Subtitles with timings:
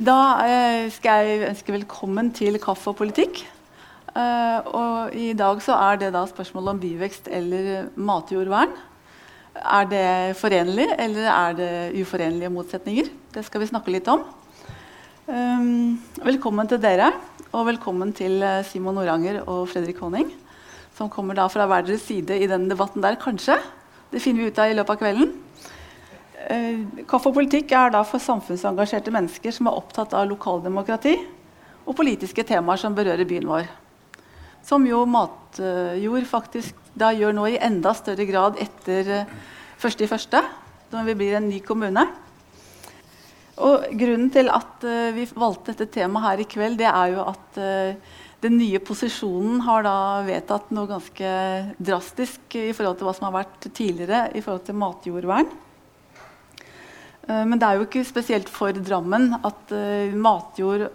[0.00, 0.16] Da
[0.48, 3.42] eh, skal jeg ønske velkommen til Kaffe og politikk.
[4.16, 8.72] Eh, og I dag så er det da spørsmålet om byvekst eller matjordvern.
[9.60, 11.68] Er det forenlig, eller er det
[12.00, 13.10] uforenlige motsetninger?
[13.34, 14.24] Det skal vi snakke litt om.
[15.28, 17.12] Um, velkommen til dere,
[17.52, 20.32] og velkommen til eh, Simon Noranger og Fredrik Honning.
[20.96, 23.60] Som kommer da fra hver deres side i denne debatten der, kanskje.
[24.08, 25.36] Det finner vi ut av i løpet av kvelden.
[26.48, 31.12] Eh, Kaffe og politikk er da for samfunnsengasjerte mennesker som er opptatt av lokaldemokrati
[31.84, 33.68] og politiske temaer som berører byen vår.
[34.64, 39.36] Som jo Matjord faktisk da gjør nå i enda større grad etter eh,
[39.80, 40.40] 1.1.,
[40.90, 42.02] når vi blir en ny kommune.
[43.60, 47.22] Og Grunnen til at uh, vi valgte dette temaet her i kveld, det er jo
[47.28, 47.58] at
[48.42, 49.94] den nye posisjonen har da
[50.26, 51.32] vedtatt noe ganske
[51.76, 55.52] drastisk i forhold til hva som har vært tidligere i forhold til matjordvern.
[57.30, 59.74] Uh, men det er jo ikke spesielt for Drammen at
[60.16, 60.90] matjord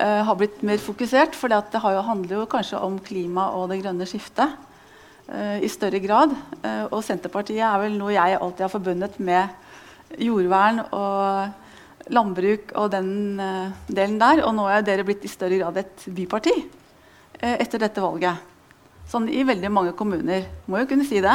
[0.00, 1.34] har blitt mer fokusert.
[1.36, 4.54] For det jo, handler jo kanskje om klima og det grønne skiftet
[5.60, 6.32] i større grad.
[6.88, 13.12] og Senterpartiet er vel noe jeg alltid har forbundet med jordvern og landbruk og den
[13.92, 14.40] delen der.
[14.48, 16.56] Og nå er dere blitt i større grad et byparti
[17.44, 18.40] etter dette valget.
[19.10, 20.44] Sånn i veldig mange kommuner.
[20.70, 21.34] Må jo kunne si det.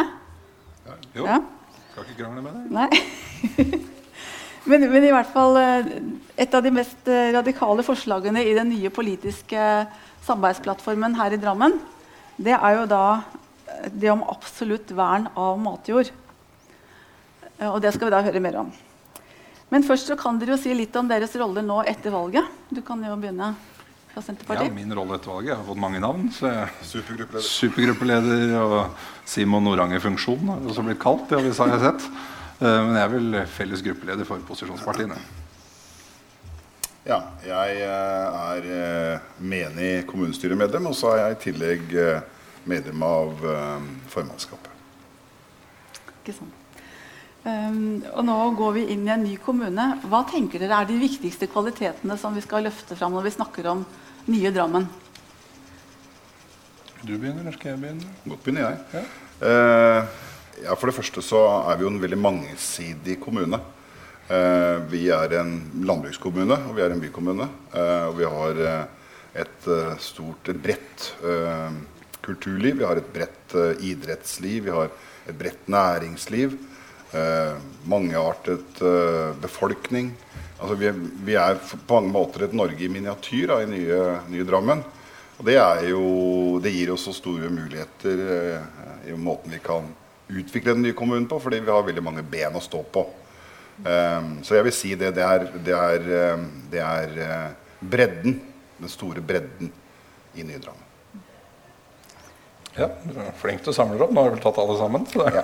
[0.86, 1.28] Ja, jo.
[1.28, 1.42] Ja.
[1.92, 2.72] Skal ikke krangle med deg.
[2.72, 3.84] Nei.
[4.66, 5.90] men, men, i hvert fall uh,
[6.36, 9.62] et av de mest radikale forslagene i den nye politiske
[10.26, 11.78] samarbeidsplattformen her i Drammen,
[12.36, 13.06] det er jo da
[13.94, 16.10] det om absolutt vern av matjord.
[17.70, 18.74] Og det skal vi da høre mer om.
[19.74, 22.46] Men først så kan dere jo si litt om deres rolle nå etter valget.
[22.70, 23.54] Du kan jo begynne
[24.12, 24.70] fra Senterpartiet.
[24.70, 26.30] Ja, Min rolle etter valget jeg har fått mange navn.
[26.36, 27.48] så jeg Supergruppeleder.
[27.48, 28.78] Supergruppeleder og
[29.28, 31.28] Simon Noranger-funksjon har også blitt kalt.
[31.30, 32.08] Det har vi har sett.
[32.56, 35.18] Eh, men jeg er vel felles gruppeleder for posisjonspartiene.
[37.06, 41.98] Ja, jeg eh, er eh, menig kommunestyremedlem, og så er jeg i tillegg
[42.66, 43.42] medlem av
[44.10, 44.72] formannskapet.
[46.24, 46.62] Ikke sant.
[47.46, 49.84] Um, og nå går vi inn i en ny kommune.
[50.10, 53.70] Hva tenker dere er de viktigste kvalitetene som vi skal løfte fram når vi snakker
[53.70, 53.84] om
[54.34, 54.88] nye Drammen?
[57.04, 58.16] Du begynner, eller skal jeg begynne?
[58.26, 58.80] Godt begynner jeg.
[58.96, 59.04] Ja.
[59.46, 60.25] Uh,
[60.64, 63.60] ja, For det første så er vi jo en veldig mangesidig kommune.
[64.30, 67.50] Eh, vi er en landbrukskommune, og vi er en bykommune.
[67.74, 68.62] Eh, og vi har
[69.36, 69.68] et
[70.00, 71.10] stort, et bredt
[72.24, 72.80] kulturliv.
[72.80, 74.64] Vi har et bredt idrettsliv.
[74.70, 74.88] Vi har
[75.28, 76.56] et bredt næringsliv
[77.16, 80.12] eh, mangeartet eh, befolkning.
[80.60, 80.92] Altså vi,
[81.26, 84.02] vi, er på mange måter et Norge i miniatyr da, i nye,
[84.32, 84.84] nye, Drammen.
[85.36, 85.58] Og det,
[85.90, 86.06] jo,
[86.64, 89.90] det gir oss så store muligheter eh, i måten vi kan
[90.28, 93.06] utvikle den nye kommunen på, fordi vi har veldig mange ben å stå på.
[93.76, 98.38] Um, så jeg vil si det, det er, det er, eh, det er uh, bredden,
[98.80, 99.72] den store bredden
[100.36, 100.86] i Nye Drammen.
[102.76, 104.12] Ja, du er flink til å samle opp.
[104.12, 105.06] Nå har vi vel tatt alle sammen.
[105.08, 105.44] Det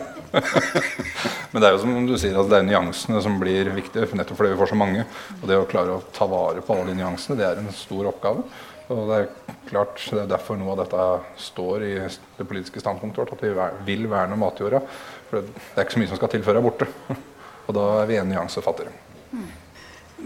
[1.51, 4.39] Men det er jo som du sier, altså det er nyansene som blir viktige, nettopp
[4.39, 5.05] fordi vi får så mange.
[5.39, 8.09] Og det å klare å ta vare på alle de nyansene, det er en stor
[8.11, 8.43] oppgave.
[8.91, 11.05] Og det er klart, det er derfor noe av dette
[11.39, 13.43] står i det politiske standpunktet vårt, at
[13.85, 14.81] vi vil verne matjorda.
[15.29, 16.89] For det er ikke så mye som skal til før det er borte.
[17.67, 18.93] Og da er vi en nyanse fattigere.
[19.31, 19.49] Mm.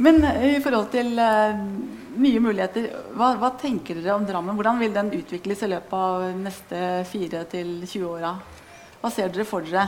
[0.05, 1.55] Men i forhold til uh,
[2.19, 4.57] nye muligheter, hva, hva, tenker dere om Drammen?
[4.57, 8.33] Hvordan vil den utvikles i løpet av neste fire til 20 åra?
[8.99, 9.87] Hva ser dere for dere?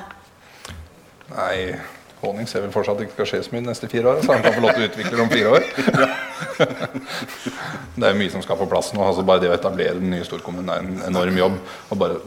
[1.34, 1.76] Nei,
[2.22, 4.46] Honning ser vel fortsatt ikke skal skje så mye de neste fire åra, så han
[4.46, 5.68] kan få lov til å utvikle det om fire år.
[8.00, 9.04] det er mye som skal på plass nå.
[9.04, 11.60] altså Bare det å etablere den nye storkommunen er en enorm jobb.
[11.90, 12.20] og bare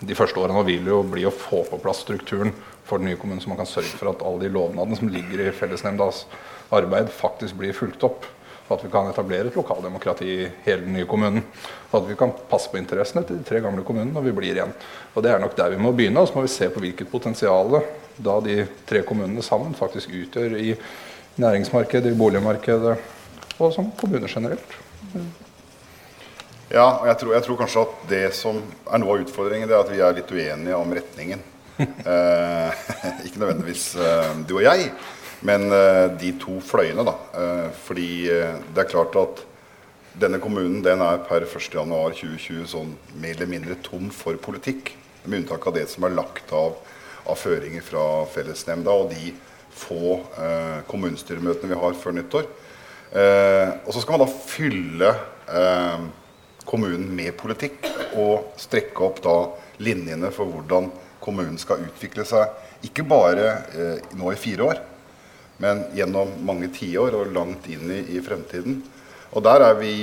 [0.00, 2.52] De første årene vil jo bli å få på plass strukturen
[2.88, 5.44] for den nye kommunen, så man kan sørge for at alle de lovnadene som ligger
[5.44, 6.24] i fellesnemndas
[6.74, 8.26] arbeid, faktisk blir fulgt opp.
[8.66, 11.42] Og at vi kan etablere et lokaldemokrati i hele den nye kommunen.
[11.90, 14.54] Og at vi kan passe på interessene til de tre gamle kommunene når vi blir
[14.54, 14.74] igjen.
[15.14, 16.22] Og Det er nok der vi må begynne.
[16.22, 17.80] Og så må vi se på hvilket potensial
[18.16, 20.76] da de tre kommunene sammen faktisk utgjør i
[21.40, 22.98] næringsmarkedet, i boligmarkedet
[23.60, 24.76] og som kommuner generelt.
[26.70, 29.74] Ja, og jeg tror, jeg tror, kanskje at det som er noe av utfordringen, det
[29.74, 31.40] er at vi er litt uenige om retningen.
[31.80, 32.84] eh,
[33.26, 34.92] ikke nødvendigvis eh, du og jeg.
[35.46, 37.16] Men eh, de to fløyene, da.
[37.32, 39.42] Uh, fordi uh, det er klart at
[40.20, 44.92] denne kommunen den er per 1.1.2020 sånn mer eller mindre tom for politikk.
[45.24, 46.76] Med unntak av det som er lagt av,
[47.24, 49.32] av føringer fra fellesnemnda og de
[49.80, 50.18] få
[50.90, 52.48] kommunestyremøtene vi har før nyttår.
[53.10, 55.08] Og så skal man da fylle
[56.68, 57.88] kommunen med politikk
[58.20, 59.34] og strekke opp da
[59.82, 60.86] linjene for hvordan
[61.20, 62.52] kommunen skal utvikle seg.
[62.86, 63.56] Ikke bare
[64.14, 64.82] nå i fire år,
[65.60, 68.78] men gjennom mange tiår og langt inn i, i fremtiden.
[69.34, 69.94] Og der er vi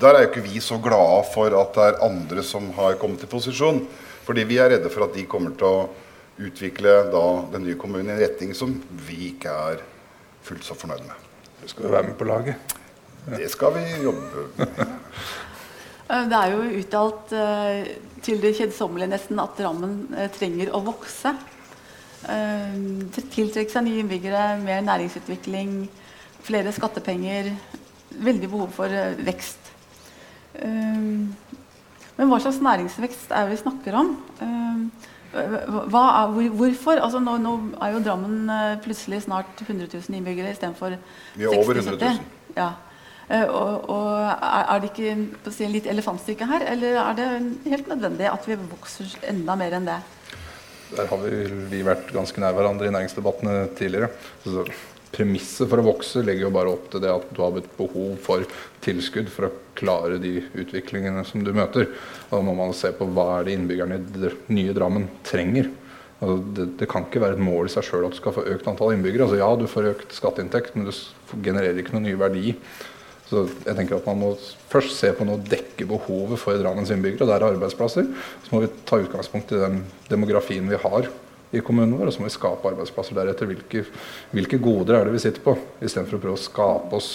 [0.00, 3.24] der er jo ikke vi så glade for at det er andre som har kommet
[3.26, 3.82] i posisjon.
[4.24, 5.88] Fordi vi er redde for at de kommer til å
[6.44, 8.72] utvikle da, den nye kommunen i en retning som
[9.06, 9.84] vi ikke er
[10.46, 11.23] fullt så fornøyd med.
[11.64, 12.74] Du skal være med på laget.
[13.24, 14.20] Det skal vi jobbe
[14.58, 14.82] med.
[16.04, 17.86] Eh, det er jo uttalt uh,
[18.20, 21.32] til det kjedsommelige nesten at Drammen uh, trenger å vokse.
[22.24, 25.72] Tiltrekke seg nye innbyggere, mer næringsutvikling,
[26.44, 27.48] flere skattepenger.
[28.28, 28.92] Veldig behov for
[29.24, 29.72] vekst.
[30.60, 34.14] men hva slags næringsvekst er det vi snakker om?
[35.34, 37.00] Er, hvorfor?
[37.02, 37.52] Altså nå, nå,
[37.82, 38.50] er jo Drammen
[38.84, 41.40] plutselig snart 100 000 innbyggere istedenfor 60 000.
[41.40, 42.26] Vi er over 100 000.
[42.56, 42.72] Ja.
[43.24, 47.28] Uh, og, og er, det ikke si, litt elefantstykke her, eller er det
[47.72, 50.00] helt nødvendig at vi vokser enda mer enn det?
[50.94, 51.38] Der har vi,
[51.70, 54.10] vi vært ganske nær hverandre i næringsdebattene tidligere.
[54.44, 54.66] Så
[55.14, 58.16] Premisset for å vokse legger jo bare opp til det at du har et behov
[58.24, 58.46] for
[58.84, 61.88] tilskudd for å klare de utviklingene som du møter.
[62.30, 65.70] Da må man se på hva er det innbyggerne i nye Drammen trenger.
[66.20, 68.46] Altså det, det, kan ikke være et mål i seg sjøl at du skal få
[68.54, 69.28] økt antall innbyggere.
[69.28, 70.92] Altså ja, du får økt skatteinntekt, men du
[71.44, 72.56] genererer ikke noen nye verdi
[73.24, 74.30] så jeg tenker at Man må
[74.70, 77.24] først se på noe dekke behovet for Drammens innbyggere.
[77.24, 78.08] og Der er arbeidsplasser.
[78.44, 81.08] Så må vi ta utgangspunkt i den demografien vi har
[81.58, 83.48] i kommunen vår, og så må vi skape arbeidsplasser deretter.
[83.50, 83.84] Hvilke,
[84.34, 85.56] hvilke goder er det vi sitter på?
[85.80, 87.10] Istedenfor å prøve å skape oss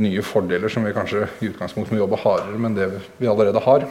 [0.00, 3.86] nye fordeler som vi kanskje i utgangspunktet må jobbe hardere med det vi allerede har.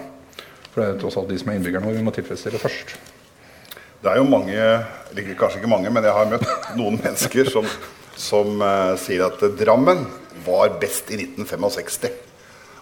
[0.69, 2.95] For det er tross alt de som er innbyggerne våre vi må tilfredsstille først.
[3.99, 6.47] Det er jo mange, eller kanskje ikke mange, men jeg har møtt
[6.79, 7.67] noen mennesker som,
[8.15, 10.05] som uh, sier at Drammen
[10.45, 12.13] var best i 1965.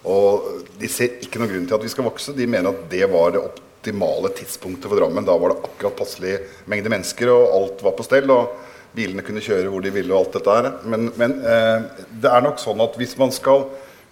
[0.08, 2.36] Og de ser ikke noen grunn til at vi skal vokse.
[2.38, 3.42] De mener at det var det
[3.88, 5.26] optimale tidspunktet for Drammen.
[5.26, 8.30] Da var det akkurat passelig mengde mennesker, og alt var på stell.
[8.32, 8.56] og
[8.92, 10.68] Bilene kunne kjøre hvor de ville og alt dette her.
[10.84, 13.64] Men, men eh, det er nok sånn at hvis man skal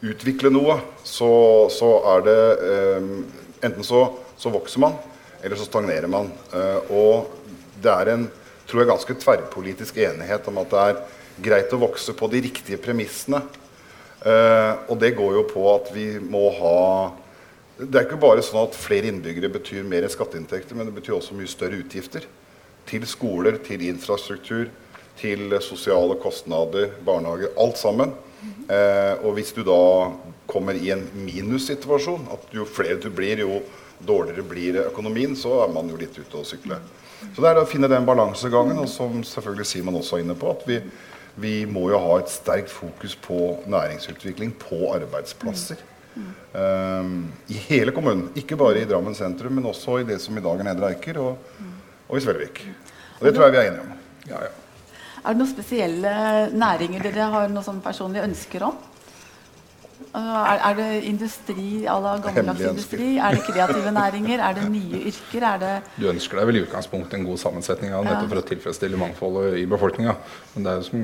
[0.06, 2.40] utvikle noe, så, så er det
[2.70, 3.12] eh,
[3.66, 4.04] Enten så,
[4.38, 4.94] så, vokser man,
[5.42, 6.28] eller så stagnerer man.
[6.54, 7.32] Eh, og
[7.82, 8.26] det er en
[8.68, 11.00] tror jeg, ganske tverrpolitisk enighet om at det er
[11.48, 13.42] greit å vokse på de riktige premissene.
[14.26, 16.78] Uh, og det går jo på at vi må ha
[17.76, 21.36] Det er ikke bare sånn at flere innbyggere betyr mer skatteinntekter, men det betyr også
[21.36, 22.24] mye større utgifter.
[22.88, 24.70] Til skoler, til infrastruktur,
[25.20, 27.52] til sosiale kostnader, barnehager.
[27.60, 28.14] Alt sammen.
[28.72, 29.80] Eh, og hvis du da
[30.48, 33.60] kommer i en minussituasjon, at jo flere du blir, jo
[34.08, 36.78] dårligere blir økonomien, så er man jo litt ute å sykle.
[37.26, 40.54] Så det er å finne den balansegangen, og som selvfølgelig Simon også er inne på,
[40.54, 40.80] at vi,
[41.42, 45.84] vi må jo ha et sterkt fokus på næringsutvikling på arbeidsplasser.
[46.16, 47.16] Um,
[47.52, 48.30] I hele kommunen.
[48.40, 51.20] Ikke bare i Drammen sentrum, men også i det som i dag er Nedre Eiker
[51.20, 51.50] og,
[52.08, 52.62] og i Svelvik.
[53.20, 53.96] Og det tror jeg vi er enige om.
[54.30, 54.54] Ja, ja.
[55.26, 56.12] Er det noen spesielle
[56.54, 58.76] næringer dere har noe sånn personlige ønsker om?
[60.16, 63.08] Altså, er, er, det industri à la gammeldags industri?
[63.18, 64.40] Er det kreative næringer?
[64.40, 65.48] Er det nye yrker?
[65.60, 68.32] Det du ønsker deg vel i utgangspunktet en god sammensetning av nettopp ja.
[68.32, 70.16] for å tilfredsstille mangfoldet i befolkninga.
[70.54, 71.04] Men det er jo som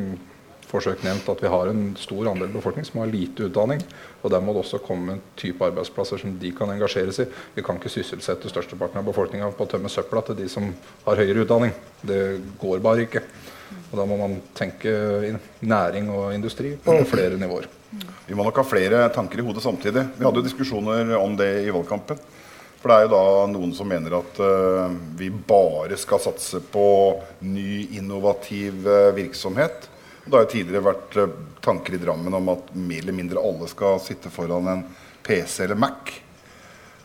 [0.72, 3.84] forsøk nevnt at vi har en stor andel befolkning som har lite utdanning.
[4.22, 7.28] Og der må det også komme en type arbeidsplasser som de kan engasjeres i.
[7.56, 10.72] Vi kan ikke sysselsette størsteparten av befolkninga på å tømme søpla til de som
[11.06, 11.76] har høyere utdanning.
[12.02, 12.22] Det
[12.62, 13.26] går bare ikke.
[13.92, 14.92] Og da må man tenke
[15.60, 17.68] næring og industri på flere nivåer.
[18.28, 20.06] Vi må nok ha flere tanker i hodet samtidig.
[20.18, 22.20] Vi hadde jo diskusjoner om det i valgkampen.
[22.82, 26.86] For det er jo da noen som mener at uh, vi bare skal satse på
[27.46, 29.91] ny, innovativ uh, virksomhet.
[30.26, 33.70] Det har jo tidligere vært uh, tanker i Drammen om at mer eller mindre alle
[33.72, 34.84] skal sitte foran en
[35.26, 36.12] PC eller Mac.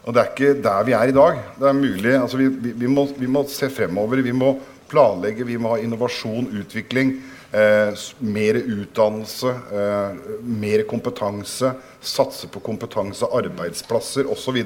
[0.06, 1.38] Og det er ikke der vi er i dag.
[1.58, 4.20] Det er mulig, altså vi, vi, vi, må, vi må se fremover.
[4.22, 4.52] Vi må
[4.90, 7.16] planlegge, vi må ha innovasjon, utvikling.
[7.56, 14.60] Eh, mer utdannelse, eh, mer kompetanse, satse på kompetanse, arbeidsplasser osv.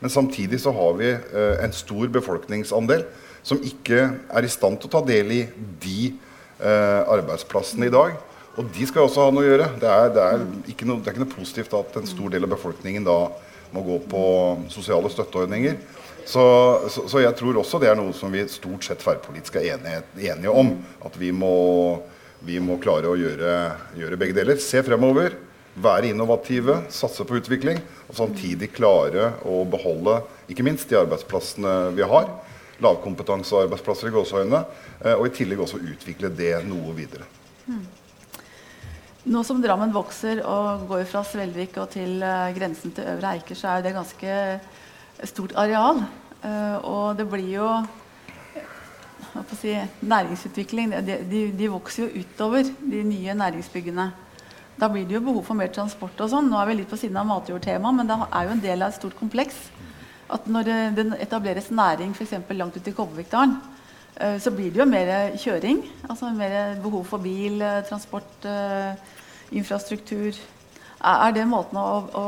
[0.00, 3.04] Men samtidig så har vi eh, en stor befolkningsandel
[3.42, 5.40] som ikke er i stand til å ta del i
[5.84, 6.29] de eh,
[6.60, 8.18] arbeidsplassene i dag.
[8.58, 9.70] Og de skal også ha noe å gjøre.
[9.80, 12.52] Det er, det, er noe, det er, ikke noe, positivt at en stor del av
[12.52, 13.18] befolkningen da
[13.70, 14.22] må gå på
[14.72, 15.78] sosiale støtteordninger.
[16.26, 16.44] Så,
[16.92, 20.02] så, så jeg tror også det er noe som vi stort sett tverrpolitisk er enige,
[20.34, 20.74] enige om.
[21.06, 21.54] At vi må
[22.40, 23.54] vi må klare å gjøre,
[24.00, 24.60] gjøre, begge deler.
[24.64, 25.34] Se fremover,
[25.80, 27.80] være innovative, satse på utvikling.
[28.08, 32.30] Og samtidig klare å beholde ikke minst de arbeidsplassene vi har.
[32.84, 34.64] Lavkompetansearbeidsplasser i gåseøynene.
[35.04, 37.28] Eh, og i tillegg også utvikle det noe videre.
[39.30, 43.58] Nå som Drammen vokser og går fra Svelvik og til uh, grensen til Øvre Eiker,
[43.58, 44.36] så er det ganske
[45.28, 46.00] stort areal.
[46.40, 47.68] Uh, og det blir jo
[49.60, 54.08] si, næringsutvikling de, de, de, vokser jo utover de nye næringsbyggene.
[54.80, 56.48] Da blir det jo behov for mer transport og sånn.
[56.48, 58.88] Nå er vi litt på siden av matjordtemaet, men det er jo en del av
[58.88, 59.60] et stort kompleks.
[60.30, 62.36] At når det etableres næring f.eks.
[62.54, 63.56] langt ute i Kobbervikdalen,
[64.20, 65.82] eh, så blir det jo mer kjøring.
[66.08, 68.94] Altså mer behov for bil, eh, transport, eh,
[69.50, 70.36] infrastruktur.
[71.00, 72.24] Er det måten å, å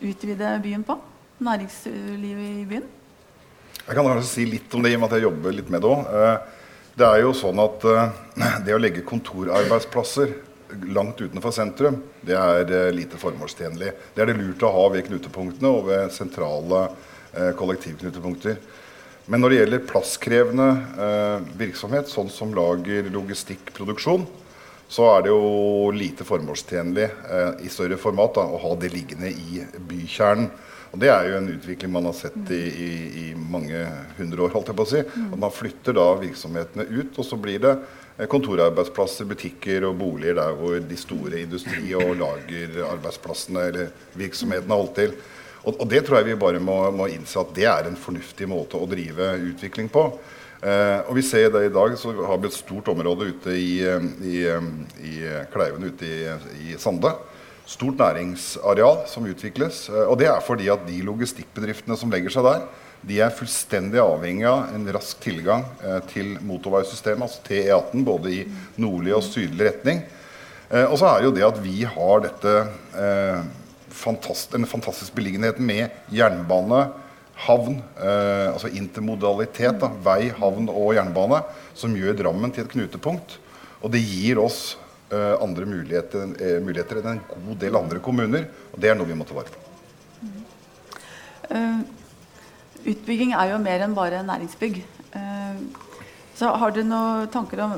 [0.00, 0.96] utvide byen på?
[1.42, 2.86] Næringslivet i byen?
[3.86, 5.82] Jeg kan kanskje si litt om det, i og med at jeg jobber litt med
[5.82, 6.06] det òg.
[6.96, 7.84] Det er jo sånn at
[8.64, 10.32] det å legge kontorarbeidsplasser
[10.94, 13.92] langt utenfor sentrum, det er lite formålstjenlig.
[14.14, 16.86] Det er det lurt å ha ved knutepunktene og ved sentrale
[17.58, 18.58] kollektivknutepunkter.
[19.26, 20.66] Men når det gjelder plasskrevende
[21.02, 24.26] eh, virksomhet, sånn som lager, logistikk, produksjon,
[24.86, 29.32] så er det jo lite formålstjenlig eh, i større format da, å ha det liggende
[29.32, 30.48] i bykjernen.
[30.94, 32.90] Og Det er jo en utvikling man har sett i, i,
[33.24, 33.82] i mange
[34.16, 34.52] hundre år.
[34.54, 35.02] holdt jeg på å si.
[35.02, 37.74] At Man flytter da virksomhetene ut, og så blir det
[38.16, 44.80] Eh, kontorarbeidsplasser, butikker og boliger der hvor de store industri- og lagerarbeidsplassene eller virksomhetene har
[44.80, 45.12] holdt til.
[45.66, 48.46] Og, og, det tror jeg vi bare må, må, innse at det er en fornuftig
[48.48, 50.06] måte å drive utvikling på.
[50.62, 53.80] Eh, og vi ser det i dag, så har vi et stort område ute i,
[53.84, 54.70] eh, i, eh,
[55.02, 55.16] i
[55.52, 56.20] Kleiven ute i,
[56.70, 57.12] i Sande.
[57.66, 59.88] Stort næringsareal som utvikles.
[60.06, 62.66] Og det er fordi at de logistikkbedriftene som legger seg der,
[63.06, 68.40] de er fullstendig avhengig av en rask tilgang eh, til motorveisystemet, altså TE18, både i
[68.82, 70.02] nordlig og sydlig retning.
[70.70, 72.54] Eh, og så er jo det at vi har dette
[72.98, 73.44] eh,
[73.96, 76.86] fantast en fantastisk beliggenhet med jernbane,
[77.46, 81.42] havn, eh, altså intermodalitet, da, vei, havn og jernbane,
[81.76, 83.38] som gjør Drammen til et knutepunkt.
[83.82, 84.76] Og det gir oss
[85.12, 89.08] eh, andre muligheter, eh, muligheter enn en god del andre kommuner, og det er noe
[89.08, 89.64] vi må ta vare på.
[91.46, 91.82] Uh,
[92.86, 94.80] Utbygging er jo mer enn bare næringsbygg.
[95.14, 95.84] Uh,
[96.36, 97.76] så har du noen tanker om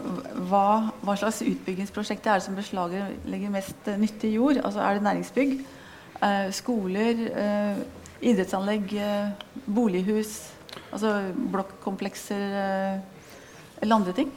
[0.51, 4.59] hva, hva slags utbyggingsprosjekt det er som beslaglegger mest nyttig jord?
[4.65, 5.53] Altså Er det næringsbygg,
[6.55, 7.81] skoler, eh,
[8.29, 8.95] idrettsanlegg,
[9.67, 10.51] bolighus,
[10.91, 11.13] altså
[11.53, 12.43] blokkomplekser
[13.79, 14.33] eller andre ting?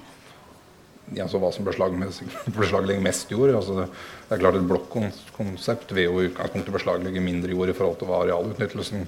[1.11, 3.51] Ja, så hva som beslaglegger mest jord.
[3.55, 3.87] Altså det,
[4.29, 8.21] er klart Et blokkonsept vil jo i utgangspunktet beslaglegge mindre jord i forhold til hva
[8.23, 9.05] arealutnyttelsen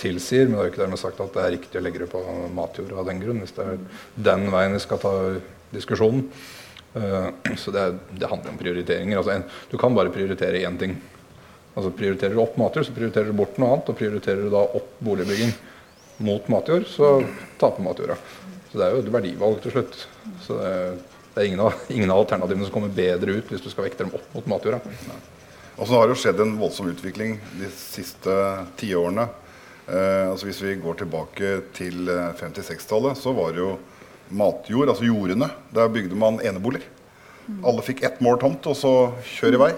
[0.00, 0.48] tilsier.
[0.48, 2.22] Men det er jo ikke dermed sagt at det er riktig å legge det på
[2.56, 3.42] matjord av den grunn.
[3.44, 3.80] Hvis det er
[4.30, 5.14] den veien vi skal ta
[5.74, 6.26] diskusjonen.
[7.58, 9.18] Så det, det, handler om prioriteringer.
[9.18, 9.40] Altså
[9.70, 10.98] du kan bare prioritere én ting.
[11.74, 13.90] Altså Prioriterer du opp matjord, så prioriterer du bort noe annet.
[13.90, 15.54] Og prioriterer du da opp boligbygging
[16.24, 17.16] mot matjord, så
[17.60, 18.18] taper matjorda.
[18.70, 20.00] Så det er jo et verdivalg til slutt.
[20.46, 20.74] Så det,
[21.34, 24.06] det er ingen av, ingen av, alternativene som kommer bedre ut hvis du skal vekte
[24.06, 24.82] dem opp mot matjorda.
[25.74, 28.36] Og så har det jo skjedd en voldsom utvikling de siste
[28.78, 29.26] tiårene
[29.86, 32.08] Eh, altså Hvis vi går tilbake til
[32.40, 33.74] 56-tallet, eh, så var det jo
[34.32, 35.50] matjord, altså jordene.
[35.74, 36.88] Der bygde man eneboliger.
[37.60, 38.94] Alle fikk ett mål tomt, og så
[39.36, 39.72] kjør i vei.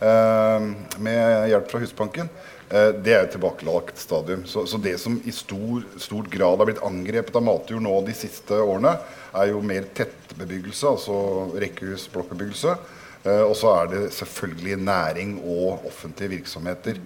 [0.00, 0.60] Eh,
[0.98, 2.28] med hjelp fra Husbanken.
[2.70, 4.44] Eh, det er et tilbakelagt stadium.
[4.46, 8.14] Så, så, det som i stor, stor, grad har blitt angrepet av matjord nå de
[8.14, 8.94] siste årene,
[9.34, 11.16] er jo mer tettbebyggelse, altså
[11.58, 12.76] rekkehus, blokkbebyggelse.
[13.24, 17.00] Eh, og så er det selvfølgelig næring og offentlige virksomheter.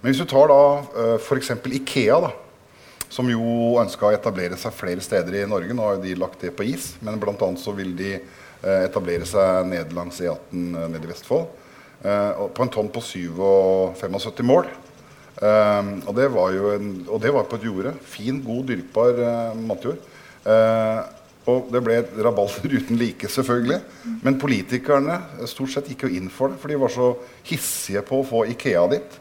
[0.00, 1.50] Men hvis du tar da f.eks.
[1.66, 2.30] Ikea, da,
[3.10, 5.74] som jo ønska å etablere seg flere steder i Norge.
[5.74, 7.48] Nå har de lagt det på is, men bl.a.
[7.58, 8.14] så vil de
[8.62, 10.38] etablere seg ned langs E18
[10.76, 11.48] uh, nede i Vestfold.
[12.00, 14.70] Uh, på en tonn på 75 mål.
[15.40, 17.94] og, det var jo en, og det var på et jorde.
[18.04, 19.96] Fin, god, dyrkbar matjord.
[21.48, 23.80] og det ble et rabalder uten like, selvfølgelig.
[24.20, 25.16] Men politikerne
[25.48, 27.14] stort sett gikk jo inn for det, for de var så
[27.48, 29.20] hissige på å få Ikea dit.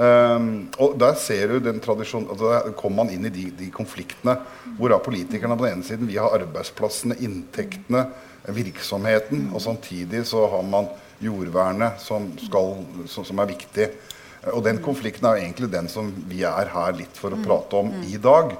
[0.00, 4.36] Um, og der ser du den tradisjonen altså kommer man inn i de, de konfliktene.
[4.78, 6.08] Hvor er politikerne på den ene siden?
[6.08, 8.06] Vi har arbeidsplassene, inntektene,
[8.54, 9.48] virksomheten.
[9.52, 10.88] Og samtidig så har man
[11.20, 12.74] jordvernet, som, skal,
[13.08, 13.88] som, er viktig.
[14.54, 17.92] Og den konflikten er egentlig den som vi er her litt for å prate om
[18.08, 18.54] i dag.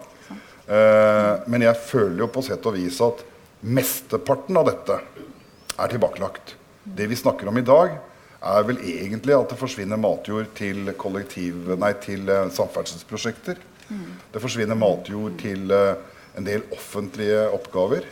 [0.71, 3.25] Uh, men jeg føler jo på sett og vis at
[3.67, 5.01] mesteparten av dette
[5.81, 6.55] er tilbakelagt.
[6.85, 7.97] Det vi snakker om i dag,
[8.41, 10.87] er vel egentlig at det forsvinner matjord til,
[11.81, 13.59] nei, til uh, samferdselsprosjekter.
[13.91, 14.07] Mm.
[14.33, 15.99] Det forsvinner matjord til uh,
[16.39, 18.07] en del offentlige oppgaver.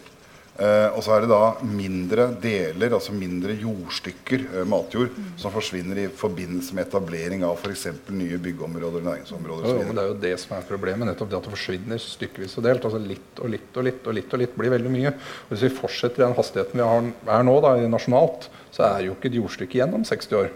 [0.59, 5.29] Uh, og så er det da mindre deler, altså mindre jordstykker, matjord, mm.
[5.39, 7.85] som forsvinner i forbindelse med etablering av f.eks.
[8.11, 11.07] nye byggeområder, næringsområder jo, men Det er jo det som er problemet.
[11.07, 12.85] nettopp det At det forsvinner stykkevis og delt.
[12.85, 15.13] altså Litt og litt og litt og litt og litt blir veldig mye.
[15.15, 19.07] Og Hvis vi fortsetter i den hastigheten vi har, er nå da, nasjonalt, så er
[19.07, 20.51] jo ikke et jordstykke igjen om 60 år.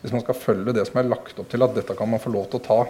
[0.00, 2.32] Hvis man skal følge det som er lagt opp til at dette kan man få
[2.32, 2.80] lov til å ta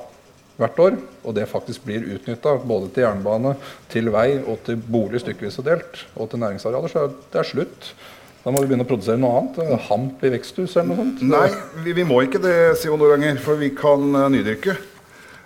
[0.60, 3.56] hvert år, og det faktisk blir utnytta både til jernbane,
[3.92, 7.92] til vei og til bolig stykkevis og delt, og til næringsarealer, så er det slutt.
[8.40, 9.58] Da må vi begynne å produsere noe annet.
[9.90, 11.24] Hamp i veksthus eller noe sånt.
[11.28, 11.48] Nei,
[11.84, 14.78] vi, vi må ikke det, Simon Noranger, for vi kan uh, nydyrke.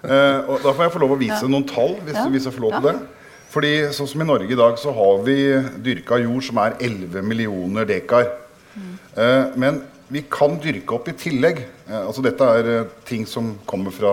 [0.04, 1.50] Uh, og Da får jeg få lov å vise ja.
[1.50, 2.28] noen tall, hvis, ja.
[2.30, 2.92] hvis, jeg får lov til ja.
[2.92, 3.32] det.
[3.54, 5.38] Fordi sånn som I Norge i dag så har vi
[5.82, 8.30] dyrka jord som er 11 millioner dekar.
[8.74, 8.94] Mm.
[9.18, 9.82] Uh, men
[10.14, 11.64] vi kan dyrke opp i tillegg.
[11.88, 14.12] altså Dette er ting som kommer fra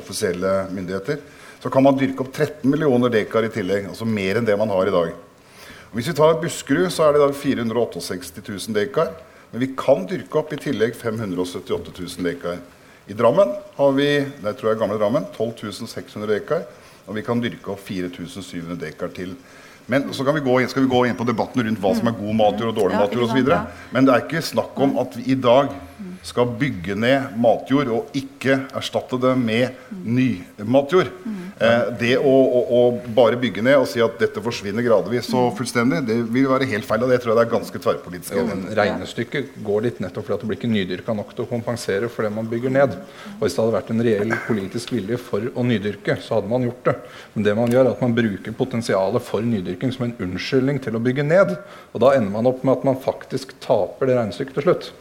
[0.00, 1.20] offisielle myndigheter.
[1.62, 3.88] Så kan man dyrke opp 13 millioner dekar i tillegg.
[3.88, 5.14] Altså mer enn det man har i dag.
[5.88, 9.12] Og hvis vi tar Buskerud, så er det i dag 468 000 dekar.
[9.52, 12.58] Men vi kan dyrke opp i tillegg 578 000 dekar.
[13.06, 14.08] I Drammen har vi
[14.42, 16.64] det tror jeg gamle Drammen, 12 600 dekar.
[17.06, 19.36] Og vi kan dyrke opp 4700 dekar til.
[19.86, 22.36] Men så vi inn, skal vi gå inn på debatten rundt hva som er god
[22.38, 23.50] matjord og dårlig matjord osv.
[23.92, 25.68] Men det er ikke snakk om at vi i dag
[26.24, 30.28] skal bygge ned matjord og ikke erstatte det med ny
[30.64, 31.10] matjord.
[31.54, 32.80] Eh, det å, å, å,
[33.14, 36.88] bare bygge ned og si at dette forsvinner gradvis og fullstendig, det vil være helt
[36.88, 37.04] feil.
[37.04, 38.34] Og det tror jeg det er ganske tverrpolitisk.
[38.34, 42.10] Ja, regnestykket går litt nettopp fordi at det blir ikke nydyrka nok til å kompensere
[42.12, 42.96] for det man bygger ned.
[43.36, 46.66] Og Hvis det hadde vært en reell politisk vilje for å nydyrke, så hadde man
[46.66, 46.96] gjort det.
[47.36, 50.96] Men det man gjør, er at man bruker potensialet for nydyrking som en unnskyldning til
[50.96, 51.56] å bygge ned.
[51.92, 54.92] Og da ender man opp med at man faktisk taper det regnestykket til slutt.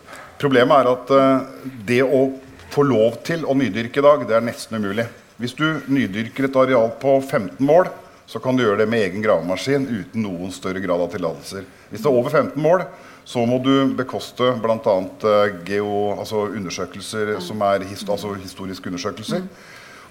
[0.43, 2.25] Problemet er at uh, det å
[2.73, 5.05] få lov til å nydyrke i dag, det er nesten umulig.
[5.39, 7.87] Hvis du nydyrker et areal på 15 mål,
[8.27, 11.63] så kan du gjøre det med egen gravemaskin uten noen større grad av tillatelser.
[11.91, 12.83] Hvis det er over 15 mål,
[13.23, 14.95] så må du bekoste bl.a.
[15.23, 19.47] Uh, altså undersøkelser som er hist altså historiske undersøkelser.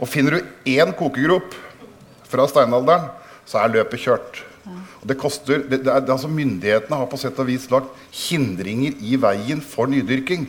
[0.00, 1.52] Og finner du én kokegrop
[2.32, 3.10] fra steinalderen,
[3.44, 4.40] så er løpet kjørt.
[4.66, 8.98] Og det koster, det, det er, altså Myndighetene har på sett og vis lagt hindringer
[9.02, 10.46] i veien for nydyrking.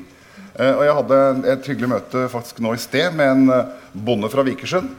[0.53, 1.21] Eh, og Jeg hadde
[1.55, 4.91] et hyggelig møte faktisk nå i sted med en eh, bonde fra Vikersund.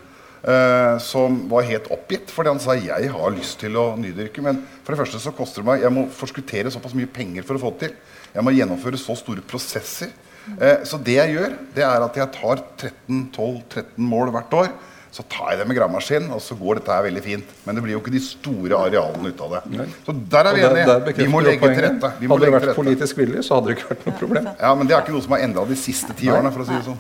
[0.45, 4.43] Eh, som var helt oppgitt fordi han sa jeg har lyst til å nydyrke.
[4.45, 7.57] Men for det første så koster det meg Jeg må forskuttere såpass mye penger for
[7.57, 7.95] å få det til.
[8.35, 10.13] Jeg må gjennomføre så store prosesser.
[10.59, 12.61] Eh, så det jeg gjør, det er at jeg tar
[13.09, 14.75] 13-12-13 mål hvert år
[15.15, 17.51] så tar jeg det med gravemaskin, og så går dette her veldig fint.
[17.63, 19.61] Men det blir jo ikke de store arealene ut av det.
[19.79, 19.87] Nei.
[20.03, 21.15] Så der er vi enige.
[21.21, 22.11] Vi må legge til rette.
[22.19, 24.51] hadde det vært politisk vilje, så hadde det ikke vært noe problem.
[24.59, 26.67] Ja, Men det er ikke noe som har endra de siste ti årene, for å
[26.67, 26.99] si det sånn.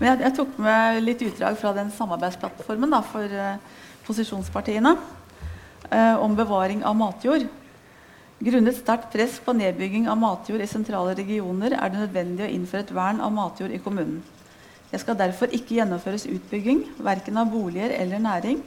[0.00, 6.16] Men jeg, jeg, tok med litt utdrag fra den samarbeidsplattformen da, for uh, posisjonspartiene uh,
[6.18, 7.46] om bevaring av matjord.
[8.42, 12.88] Grunnet sterkt press på nedbygging av matjord i sentrale regioner er det nødvendig å innføre
[12.88, 14.24] et vern av matjord i kommunen.
[14.94, 18.60] Det skal derfor ikke gjennomføres utbygging, verken av boliger eller næring,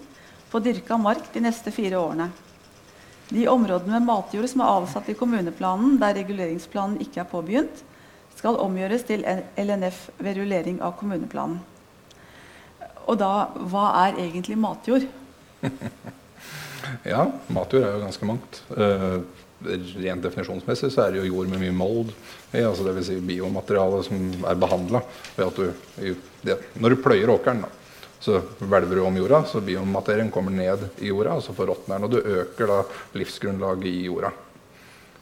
[0.52, 2.26] på dyrka mark de neste fire årene.
[3.30, 7.80] De områdene med matjord som er avsatt i kommuneplanen der reguleringsplanen ikke er påbegynt,
[8.36, 9.24] skal omgjøres til
[9.56, 11.62] LNF ved rullering av kommuneplanen.
[13.08, 13.32] Og da,
[13.72, 15.08] hva er egentlig matjord?
[17.13, 18.62] ja, matjord er jo ganske mangt.
[18.76, 19.24] Uh,
[19.65, 22.12] rent definisjonsmessig så er det jo jord med mye mold
[22.52, 23.10] i, altså dvs.
[23.10, 25.02] Si biomateriale som er behandla.
[25.38, 27.72] Når du pløyer åkeren, da,
[28.20, 32.08] så hvelver du om jorda, så biomaterien kommer ned i jorda, og så forråtner den.
[32.08, 32.82] Og du øker da
[33.17, 34.34] livsgrunnlaget i jorda.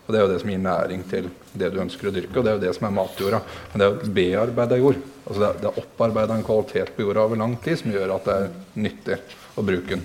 [0.05, 2.45] Og Det er jo det som gir næring til det du ønsker å dyrke, og
[2.45, 3.39] det er jo det som er matjorda.
[3.71, 4.99] Men det er jo bearbeida jord.
[5.25, 8.13] Altså det er, det er opparbeida en kvalitet på jorda over lang tid som gjør
[8.19, 8.51] at det er
[8.85, 9.17] nyttig
[9.57, 10.03] å bruke den.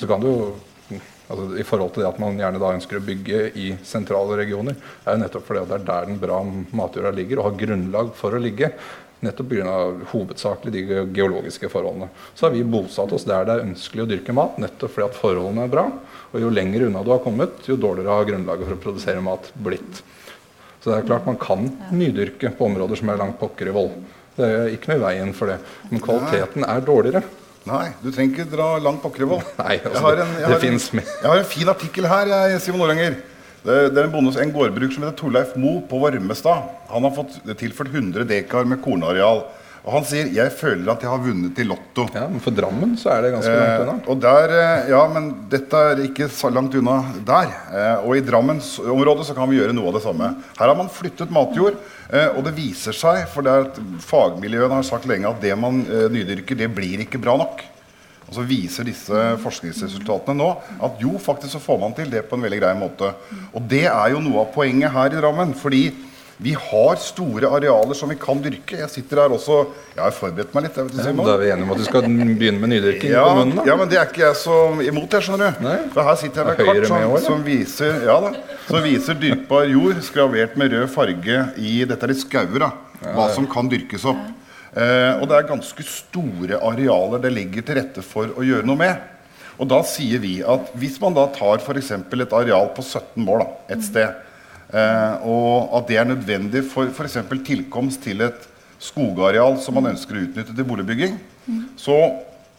[0.00, 0.46] Så kan du jo
[1.28, 4.76] altså i forhold til det at man gjerne da ønsker å bygge i sentrale regioner,
[5.04, 6.42] er jo nettopp fordi det er der den bra
[6.74, 8.72] matjorda ligger, og har grunnlag for å ligge.
[9.22, 9.74] Nettopp pga.
[10.10, 12.08] hovedsakelig de geologiske forholdene.
[12.34, 15.20] Så har vi bosatt oss der det er ønskelig å dyrke mat, nettopp fordi at
[15.20, 15.84] forholdene er bra.
[16.32, 19.52] Og jo lenger unna du har kommet, jo dårligere har grunnlaget for å produsere mat
[19.54, 20.02] blitt.
[20.82, 23.94] Så det er klart man kan nydyrke på områder som er langt pokker i vold.
[24.34, 25.60] Det er ikke noe i veien for det.
[25.92, 27.22] Men kvaliteten er dårligere.
[27.68, 29.42] Nei, du trenger ikke dra langt på Krøvoll.
[29.62, 32.82] Nei, altså, jeg, har en, jeg, har en, jeg har en fin artikkel her, Simon
[32.86, 33.20] Oranger.
[33.62, 36.70] Det, det, er en, bonde en gårdbruk som heter Torleif Mo på Varmestad.
[36.90, 39.44] Han har fått tilført 100 dekar med kornareal.
[39.82, 42.14] Og han sier 'jeg føler at jeg har vunnet i Lotto'.
[42.14, 43.96] Ja, Men for Drammen så er det ganske langt unna.
[43.98, 47.50] Eh, og der, eh, ja, men dette er ikke så langt unna der.
[47.72, 50.36] Eh, og i Drammensområdet så kan vi gjøre noe av det samme.
[50.56, 51.74] Her har man flyttet matjord.
[52.12, 55.58] Eh, og det viser seg, for det er at fagmiljøene har sagt lenge at det
[55.58, 57.64] man eh, nydyrker, det blir ikke bra nok.
[58.28, 60.48] Og så viser disse forskningsresultatene nå
[60.80, 63.10] at jo, faktisk så får man til det på en veldig grei måte.
[63.52, 65.54] Og det er jo noe av poenget her i Drammen.
[65.54, 65.92] fordi
[66.42, 68.74] vi har store arealer som vi kan dyrke.
[68.80, 69.60] Jeg sitter her også
[69.92, 70.78] Jeg har forberedt meg litt.
[70.80, 73.22] Jeg vet, ja, da er vi enige om at du skal begynne med nydyrking ja,
[73.28, 73.60] på munnen?
[73.60, 73.66] Da.
[73.70, 75.62] Ja, men det er ikke jeg så imot, jeg, skjønner du.
[75.68, 75.76] Nei.
[75.94, 80.02] For her sitter jeg med kart som, som, viser, ja, da, som viser dyrkbar jord
[80.08, 82.72] skravert med rød farge i Dette er litt skauer, da.
[83.02, 84.26] Hva som kan dyrkes opp.
[84.72, 88.80] Eh, og det er ganske store arealer det ligger til rette for å gjøre noe
[88.80, 89.08] med.
[89.60, 91.92] Og da sier vi at hvis man da tar f.eks.
[91.92, 94.31] et areal på 17 mål da, et sted, eh,
[94.72, 97.18] og at det er nødvendig for f.eks.
[97.44, 98.46] tilkomst til et
[98.82, 101.18] skogareal som man ønsker å utnytte til boligbygging,
[101.76, 101.98] så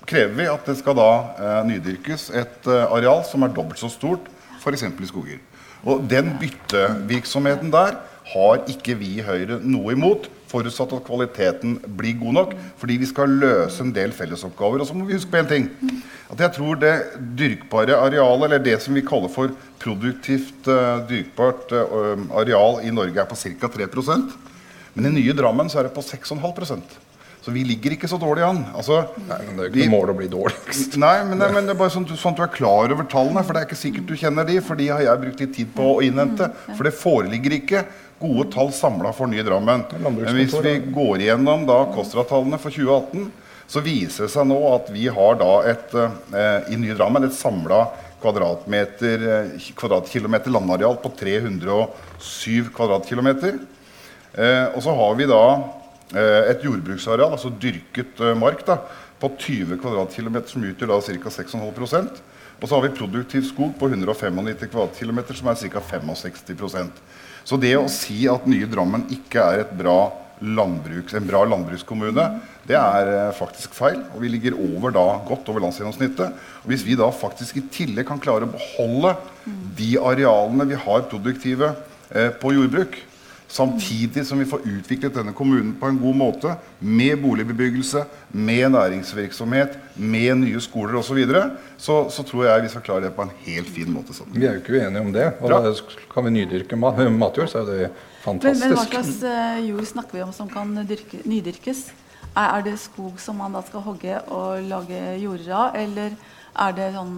[0.08, 3.90] krever vi at det skal da eh, nydyrkes et eh, areal som er dobbelt så
[3.92, 4.28] stort,
[4.60, 4.86] f.eks.
[4.88, 5.40] i skoger.
[5.84, 8.00] Og den byttevirksomheten der
[8.34, 12.56] har ikke vi i Høyre noe imot, forutsatt at kvaliteten blir god nok.
[12.80, 14.82] Fordi vi skal løse en del fellesoppgaver.
[14.84, 15.70] Og så må vi huske på en ting.
[16.34, 16.94] At jeg tror det
[17.38, 23.20] dyrkbare arealet, eller det som vi kaller for produktivt uh, dyrkbart uh, areal i Norge,
[23.20, 23.70] er på ca.
[23.78, 24.38] 3%
[24.94, 26.40] Men i nye Drammen så er det på 6,5
[27.44, 28.62] så vi ligger ikke så dårlig an.
[28.72, 30.96] Altså, nei, men Det er jo ikke noe mål å bli dårligst.
[31.04, 33.44] Nei, men det, men det er bare sånn, sånn, at du er klar over tallene.
[33.44, 35.74] For det er ikke sikkert du kjenner de, for de har jeg brukt litt tid
[35.76, 36.48] på å innhente.
[36.70, 37.84] For det foreligger ikke
[38.22, 39.84] gode tall samla for nye Drammen.
[40.06, 43.28] Men hvis vi går igjennom da KOSTRA-tallene for 2018,
[43.74, 47.36] så viser det seg nå at vi har da et, eh, i nye Drammen et
[47.36, 47.84] samla
[48.24, 53.60] kvadratmeter, eh, kvadratkilometer landareal på 307 kvadratkilometer.
[54.34, 55.44] Eh, og så har vi da
[56.52, 58.80] et jordbruksareal, altså dyrket eh, mark, da,
[59.22, 61.34] på 20 km, som utgjør da ca.
[61.38, 62.22] 6,5%
[62.60, 64.42] Og så har vi produktiv skog på 195
[65.00, 65.84] km, som er ca.
[65.94, 67.00] 65%
[67.44, 70.12] Så det å si at nye Drammen ikke er bra
[70.44, 72.26] landbruks, en bra landbrukskommune,
[72.68, 74.02] det er eh, faktisk feil.
[74.14, 76.36] Og vi ligger over da, godt over landsgjennomsnittet.
[76.64, 79.16] Og hvis vi da faktisk i tillegg kan klare å beholde
[79.78, 81.74] de arealene vi har produktive
[82.12, 83.00] eh, på jordbruk,
[83.48, 89.78] Samtidig som vi får utviklet denne kommunen på en god måte, med boligbebyggelse, med næringsvirksomhet,
[89.96, 91.44] med nye skoler osv., så, videre,
[91.78, 94.16] så så tror jeg vi skal klare det på en helt fin måte.
[94.16, 94.32] Sånn.
[94.34, 95.28] Vi er jo ikke uenige om det.
[95.42, 95.74] Og da
[96.14, 97.92] kan vi nydyrke matjord, så er det
[98.24, 98.66] fantastisk.
[98.66, 101.90] Men, men hva slags uh, jord snakker vi om som kan dyrke, nydyrkes?
[102.34, 106.16] Er, er, det skog som man da skal hogge og lage jorder av, eller
[106.54, 107.14] er det sånn,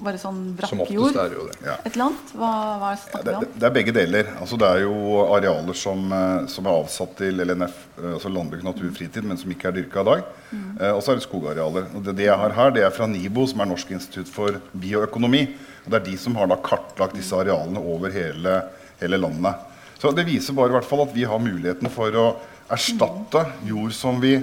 [0.00, 1.16] bare sånn brakkjord?
[1.16, 1.56] det jo det.
[1.66, 1.74] Ja.
[1.82, 2.30] Et eller annet?
[2.32, 4.30] Hva, hva er det ja, det, det, er begge deler.
[4.40, 8.64] Altså, det er jo arealer som, eh, som er avsatt til LNF, eh, altså landbruk,
[8.64, 10.24] natur, fritid, men som ikke er dyrka i dag.
[10.48, 10.66] Mm.
[10.80, 11.88] Eh, og så er det skogarealer.
[11.92, 14.60] Og det, det, jeg har her, det er fra NIBO, som er Norsk institutt for
[14.72, 15.44] bioøkonomi.
[15.84, 18.60] Og det er de som har da kartlagt disse arealene over hele,
[19.02, 19.68] hele landet.
[20.00, 22.28] Så det viser bare i hvert fall at vi har muligheten for å
[22.72, 24.38] erstatte jord som vi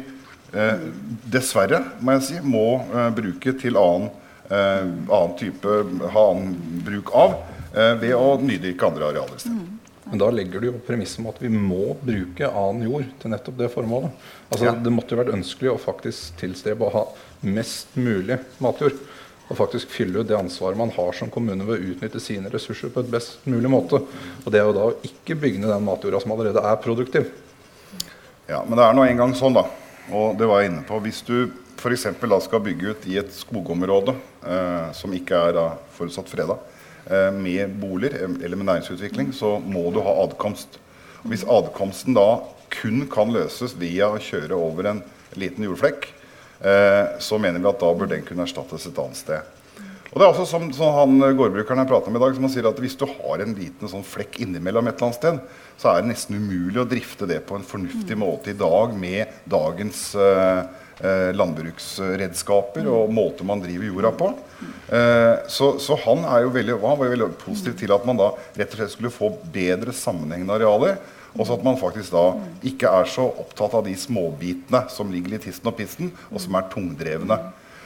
[0.54, 4.12] dessverre må jeg si, må eh, bruke til annen,
[4.50, 5.78] eh, annen type,
[6.14, 7.40] ha annen bruk av
[7.74, 9.48] eh, ved å nydyrke andre arealer.
[9.50, 9.80] Mm.
[10.12, 13.58] Men da legger du jo premisset om at vi må bruke annen jord til nettopp
[13.64, 14.14] det formålet.
[14.52, 14.76] Altså, ja.
[14.78, 17.04] Det måtte jo vært ønskelig å faktisk tilstrebe å ha
[17.50, 19.00] mest mulig matjord.
[19.50, 22.94] Og faktisk fylle ut det ansvaret man har som kommune ved å utnytte sine ressurser
[22.94, 24.00] på et best mulig måte.
[24.44, 27.32] Og det er jo da å ikke bygge ned den matjorda som allerede er produktiv.
[28.48, 29.66] Ja, men det er nå engang sånn, da.
[30.12, 31.00] Og det var jeg inne på.
[31.04, 32.08] Hvis du f.eks.
[32.46, 36.58] skal bygge ut i et skogområde eh, som ikke er da, forutsatt freda,
[37.08, 40.80] eh, med boliger eller med næringsutvikling, så må du ha adkomst.
[41.24, 45.04] Og hvis adkomsten da kun kan løses via å kjøre over en
[45.40, 46.10] liten jordflekk,
[46.60, 49.63] eh, så mener vi at da bør den kunne erstattes et annet sted.
[50.14, 52.52] Og det er også som, som han gårdbrukeren jeg prata med i dag, som han
[52.54, 55.40] sier at hvis du har en liten sånn flekk innimellom et eller annet sted,
[55.82, 59.32] så er det nesten umulig å drifte det på en fornuftig måte i dag med
[59.50, 60.62] dagens uh,
[61.02, 64.30] uh, landbruksredskaper og måter man driver jorda på.
[64.92, 66.22] Uh, så, så, han,
[66.54, 69.32] veldig, han var jo veldig positiv til at man da rett og slett skulle få
[69.56, 71.02] bedre sammenhengende arealer.
[71.34, 72.28] Og så at man faktisk da
[72.70, 76.54] ikke er så opptatt av de småbitene som ligger i tisten og pisten, og som
[76.62, 77.42] er tungdrevne.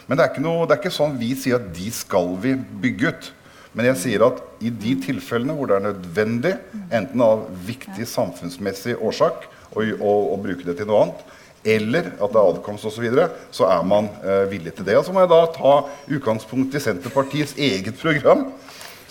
[0.08, 3.12] Men det er, noe, det er, ikke sånn vi sier at de skal vi bygge
[3.12, 3.30] ut.
[3.78, 6.54] Men jeg sier at i de tilfellene hvor det er nødvendig,
[6.96, 11.26] enten av viktig samfunnsmessig årsak, å, å, å bruke det til noe annet,
[11.68, 14.96] eller at det er adkomst osv., så, videre, så er man eh, villig til det.
[14.98, 15.74] Og så må jeg da ta
[16.16, 18.48] utgangspunkt i Senterpartiets eget program,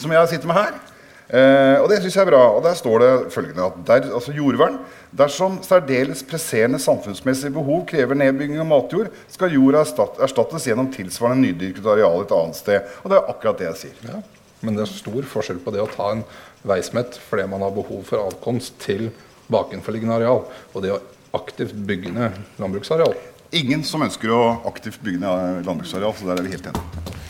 [0.00, 0.78] som jeg sitter med her.
[1.27, 2.43] Eh, og det syns jeg er bra.
[2.55, 4.79] Og der står det følgende at der, altså jordvern
[5.17, 9.81] Dersom særdeles presserende samfunnsmessige behov krever nedbygging av matjord, skal jorda
[10.27, 12.91] erstattes gjennom tilsvarende nydyrket areal et annet sted.
[13.01, 14.11] Og det er akkurat det jeg sier.
[14.11, 14.21] Ja,
[14.67, 16.27] men det er stor forskjell på det å ta en
[16.67, 19.09] veismett fordi man har behov for avkomst til
[19.53, 21.01] bakenforliggende areal, og det å
[21.39, 23.15] aktivt bygge ned landbruksareal.
[23.57, 27.25] Ingen som ønsker å aktivt bygge ned landbruksareal, så der er vi helt enige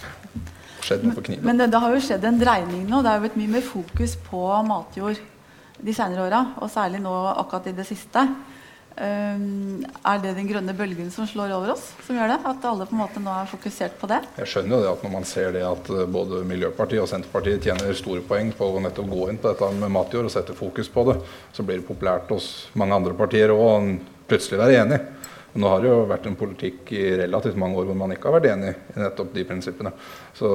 [0.87, 1.47] skjedd noe på kniven.
[1.47, 3.01] Men det, det, har jo skjedd en dreining nå.
[3.03, 5.23] Det har jo blitt mye mer fokus på matjord
[5.77, 8.23] de senere åra, og særlig nå akkurat i det siste.
[8.97, 12.39] Um, er det den grønne bølgen som slår over oss, som gjør det?
[12.49, 14.23] At alle på en måte nå er fokusert på det?
[14.41, 17.69] Jeg skjønner jo det at når man ser det at eh, både Miljøpartiet og Senterpartiet
[17.69, 20.89] tjener store poeng på å nettopp gå inn på dette med matjord og sette fokus
[20.89, 21.19] på det,
[21.53, 22.49] så blir det populært hos
[22.81, 23.99] mange andre partier òg
[24.31, 25.03] plutselig være enig.
[25.57, 28.29] Men nå har det jo vært en politikk i relativt mange år hvor man ikke
[28.29, 29.93] har vært enig i nettopp de prinsippene.
[30.37, 30.51] Så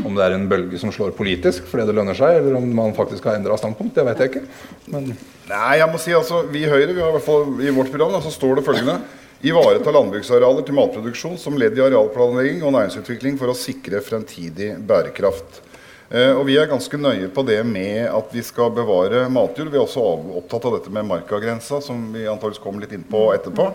[0.00, 2.96] om det er en bølge som slår politisk fordi det lønner seg, eller om man
[2.96, 4.42] faktisk har endra standpunkt, det vet jeg ikke.
[4.90, 5.12] Men
[5.46, 7.92] Nei, jeg må si altså, vi i Høyre, vi har i hvert fall i vårt
[7.94, 8.98] program, så står det følgende
[9.44, 15.60] Ivareta landbruksarealer til matproduksjon som ledd i arealplanlegging og næringsutvikling for å sikre fremtidig bærekraft.
[16.14, 19.72] Eh, og Vi er ganske nøye på det med at vi skal bevare matjord.
[19.72, 20.04] Vi er også
[20.38, 23.72] opptatt av dette med markagrensa, som vi antakeligvis kommer litt inn på etterpå.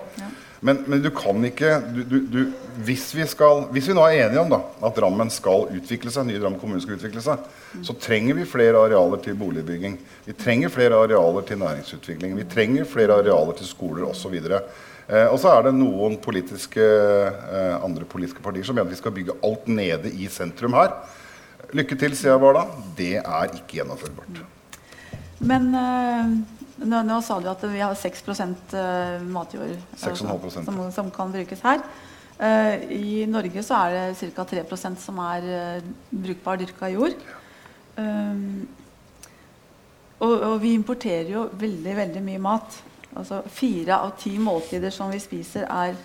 [0.64, 2.40] Men, men du kan ikke du, du, du,
[2.84, 6.28] hvis, vi skal, hvis vi nå er enige om da, at Drammen skal utvikle seg,
[6.28, 7.46] nye Drammen kommune skal utvikle seg,
[7.86, 9.96] så trenger vi flere arealer til boligbygging.
[10.28, 12.36] Vi trenger flere arealer til næringsutvikling.
[12.40, 14.36] Vi trenger flere arealer til skoler osv.
[14.40, 19.00] Eh, og så er det noen politiske, eh, andre politiske partier som mener at vi
[19.00, 20.96] skal bygge alt nede i sentrum her.
[21.78, 22.86] Lykke til, sier jeg bare da.
[22.98, 24.40] Det er ikke gjennomførbart.
[25.50, 26.32] Men eh,
[26.82, 30.66] nå, nå sa du at vi har 6 eh, matjord eh, 6,5%.
[30.66, 31.84] som, som kan brukes her.
[32.40, 34.48] Eh, I Norge så er det ca.
[34.48, 37.26] 3% som er eh, brukbar dyrka jord.
[40.20, 42.78] Og, og vi importerer jo veldig, veldig mye mat.
[43.20, 45.98] Altså Fire av ti måltider som vi spiser, er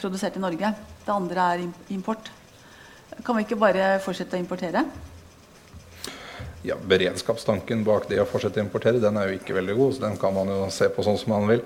[0.00, 0.70] produsert i Norge.
[1.04, 2.28] Det andre er import.
[3.22, 4.84] Kan vi ikke bare fortsette å importere?
[6.64, 9.96] ja, beredskapstanken bak det å fortsette å importere, den er jo ikke veldig god.
[9.96, 11.60] Så den kan man jo se på sånn som man vil.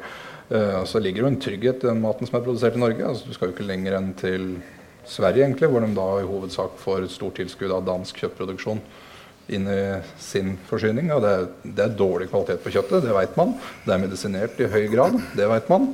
[0.51, 3.05] Eh, så ligger det jo en trygghet i den maten som er produsert i Norge.
[3.07, 4.49] Altså, du skal jo ikke lenger enn til
[5.09, 8.83] Sverige, egentlig, hvor de da i hovedsak får et stort tilskudd av dansk kjøttproduksjon
[9.55, 9.83] inn i
[10.21, 11.13] sin forsyning.
[11.15, 13.55] Og det er, det er dårlig kvalitet på kjøttet, det vet man.
[13.87, 15.93] Det er medisinert i høy grad, det vet man.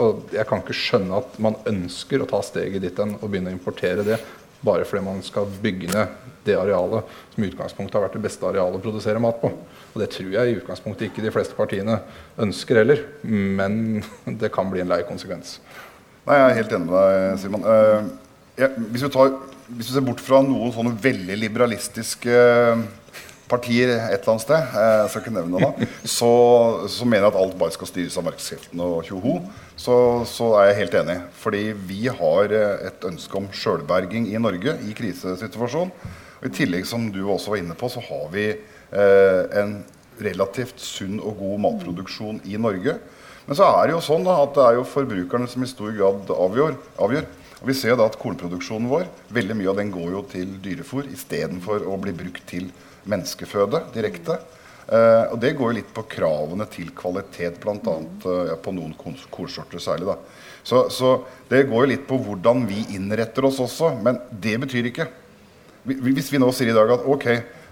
[0.00, 3.52] Og jeg kan ikke skjønne at man ønsker å ta steget dit hen og begynne
[3.52, 4.18] å importere det
[4.64, 8.46] bare fordi man skal bygge ned det arealet som i utgangspunktet har vært det beste
[8.46, 9.50] arealet å produsere mat på.
[9.94, 12.00] Og det tror jeg i utgangspunktet ikke de fleste partiene
[12.40, 14.02] ønsker heller, men
[14.40, 15.58] det kan bli en lei konsekvens.
[16.24, 17.64] Nei, Jeg er helt enig med deg, Simon.
[17.64, 19.32] Uh, ja, hvis, vi tar,
[19.68, 22.38] hvis vi ser bort fra noen sånne veldig liberalistiske
[23.50, 26.32] partier et eller annet sted, eh, jeg skal ikke nevne det så,
[26.90, 29.38] så mener jeg at alt bare skal styres av markedskreftene og tjoho.
[29.76, 29.96] Så,
[30.30, 31.18] så er jeg helt enig.
[31.42, 35.92] Fordi vi har eh, et ønske om sjølberging i Norge i krisesituasjon.
[36.40, 39.78] Og I tillegg, som du også var inne på, så har vi eh, en
[40.24, 42.98] relativt sunn og god matproduksjon i Norge.
[43.44, 45.92] Men så er det jo sånn da, at det er jo forbrukerne som i stor
[45.96, 46.78] grad avgjør.
[47.04, 47.26] avgjør.
[47.60, 50.56] Og Vi ser jo da at kornproduksjonen vår veldig mye av den går jo til
[50.64, 52.68] dyrefôr istedenfor å bli brukt til
[53.10, 54.38] menneskeføde direkte.
[54.84, 57.94] Uh, og Det går jo litt på kravene til kvalitet, bl.a.
[58.24, 60.10] Uh, ja, på noen kor- korsorter særlig.
[60.10, 60.18] da.
[60.64, 61.14] Så, så
[61.48, 63.94] det går jo litt på hvordan vi innretter oss også.
[64.04, 65.08] Men det betyr ikke
[65.84, 67.26] Hvis vi nå sier i dag at ok,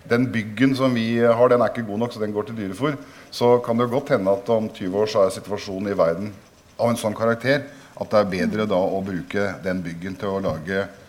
[0.04, 2.98] den byggen som vi har, den er ikke god nok, så den går til dyrefôr,
[3.32, 6.28] så kan det jo godt hende at om 20 år så er situasjonen i verden
[6.76, 7.62] av en sånn karakter
[8.00, 11.01] at det er bedre da å bruke den byggen til å lage eh,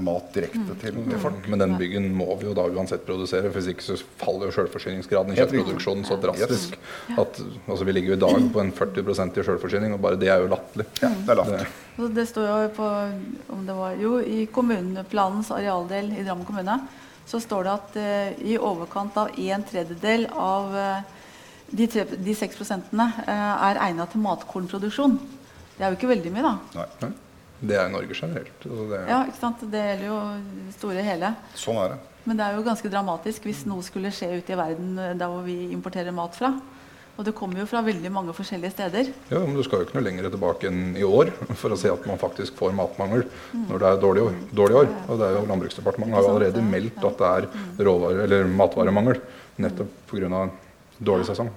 [0.00, 1.48] mat direkte til, til folk.
[1.52, 5.34] Men den byggen må vi jo da uansett produsere, hvis ikke så faller jo selvforsyningsgraden
[5.34, 6.78] i kjøttproduksjonen så drastisk
[7.18, 10.30] at altså, vi ligger jo i dag på en 40% i selvforsyning, og bare det
[10.32, 10.86] er jo latterlig.
[11.02, 11.68] Ja, det er.
[11.98, 12.88] Det- det står jo på
[13.52, 16.78] om det var, jo, I kommuneplanens arealdel i Drammen kommune
[17.28, 21.00] så står det at eh, i overkant av en tredjedel av eh,
[21.76, 25.18] de, tre, de 6 prosentene eh, er egnet til matkornproduksjon.
[25.76, 26.54] Det er jo ikke veldig mye, da.
[27.02, 27.10] Nei,
[27.60, 28.66] Det er Norge generelt.
[28.70, 29.60] og Det, Ja, ikke sant?
[29.70, 30.18] Det gjelder jo
[30.68, 31.34] det store hele.
[31.58, 31.98] sånn er det.
[32.24, 35.26] Men det er jo ganske dramatisk hvis noe skulle skje ute i verden eh, der
[35.32, 36.52] hvor vi importerer mat fra.
[37.18, 39.08] Og det kommer jo fra veldig mange forskjellige steder.
[39.32, 41.90] Ja, men Du skal jo ikke noe lenger tilbake enn i år for å se
[41.90, 43.24] at man faktisk får matmangel
[43.66, 44.36] når det er dårlig år.
[44.54, 44.88] Dårlig år.
[45.08, 49.18] Og det er jo Landbruksdepartementet har jo allerede meldt at det er råvare, eller matvaremangel
[49.58, 50.44] nettopp pga.
[51.02, 51.50] dårlig sesong.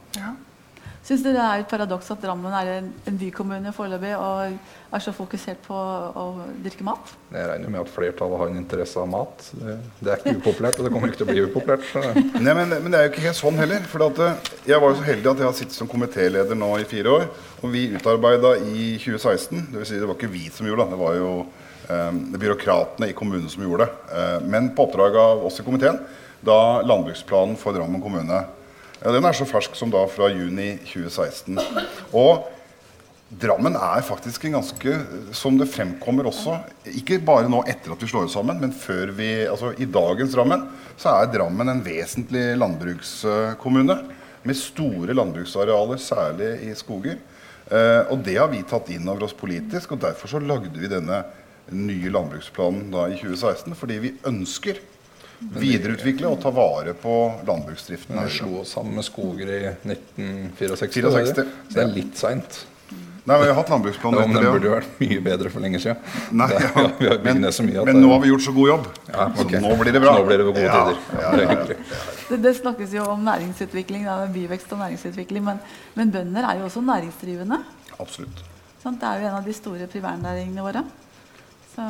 [1.01, 4.51] Syns dere det er et paradoks at Drammen er en, en bykommune foreløpig og
[4.93, 6.25] er så fokusert på å
[6.61, 7.13] dyrke mat?
[7.33, 9.47] Jeg regner med at flertallet har en interesse av mat.
[9.57, 11.89] Det, det er ikke upopulært, og det kommer ikke til å bli upopulært.
[12.37, 13.89] Nei, men, men det er jo ikke helt sånn heller.
[13.89, 16.69] For at, eh, jeg var jo så heldig at jeg har sittet som komitéleder nå
[16.77, 17.27] i fire år.
[17.65, 20.93] Og vi utarbeida i 2016 Det vil si det var ikke vi som gjorde det,
[20.93, 24.17] det var jo eh, byråkratene i kommunen som gjorde det.
[24.21, 25.97] Eh, men på oppdrag av oss i komiteen,
[26.45, 28.45] da landbruksplanen for Drammen kommune.
[29.01, 31.57] Ja, den er så fersk som da fra juni 2016.
[32.13, 32.49] Og
[33.41, 34.93] Drammen er faktisk en ganske,
[35.33, 36.57] som det fremkommer også,
[36.99, 40.35] ikke bare nå etter at vi slår oss sammen, men før vi, altså i dagens
[40.35, 40.65] Drammen,
[40.99, 43.95] så er Drammen en vesentlig landbrukskommune.
[44.43, 47.21] Med store landbruksarealer, særlig i skoger.
[47.71, 50.91] Eh, og det har vi tatt inn over oss politisk, og derfor så lagde vi
[50.91, 51.23] denne
[51.71, 53.77] nye landbruksplanen da i 2016.
[53.79, 54.81] Fordi vi ønsker
[55.41, 57.15] videreutvikle og ta vare på
[57.47, 58.17] landbruksdriften.
[58.25, 61.47] Vi slo oss sammen med Skoger i 1964, 64, det det?
[61.69, 62.65] så det er litt seint.
[63.21, 64.51] Nei, Vi har hatt landbruksplan Ja, men den det.
[64.51, 65.97] burde jo vært mye bedre for lenge siden.
[66.33, 66.85] Nei, Det- ja.
[67.01, 68.67] vi har Men, ned så mye at men det- nå har vi gjort så god
[68.71, 69.59] jobb, Ja, okay.
[69.59, 70.15] så nå blir det bra.
[70.17, 70.97] Nå blir det gode tider.
[71.21, 71.99] ja, det ja, er ja.
[72.31, 75.59] Det, det snakkes jo om næringsutvikling, da, byvekst og næringsutvikling, men,
[75.99, 77.59] men bønder er jo også næringsdrivende.
[77.99, 78.41] Absolutt.
[78.81, 80.81] Sånn, Det er jo en av de store primærnæringene våre.
[81.71, 81.83] Så,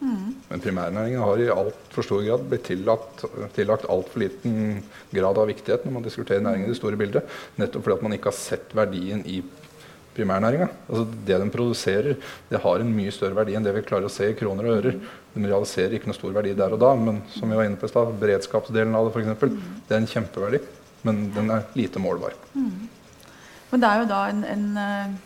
[0.00, 0.28] mm.
[0.48, 3.24] Men primærnæringen har i altfor stor grad blitt tillagt,
[3.56, 4.80] tillagt altfor liten
[5.12, 7.36] grad av viktighet når man diskuterer næringen i det store bildet.
[7.60, 9.42] Nettopp fordi at man ikke har sett verdien i
[10.14, 10.70] primærnæringa.
[10.88, 12.16] Altså det den produserer,
[12.48, 14.78] det har en mye større verdi enn det vi klarer å se i kroner og
[14.78, 14.98] ører.
[15.34, 17.90] Den realiserer ikke noe stor verdi der og da, men som vi var inne på
[17.90, 20.62] i stad, beredskapsdelen av det f.eks., det er en kjempeverdi.
[21.04, 22.32] Men den er lite målbar.
[22.54, 25.16] Men det er jo da en, en eh,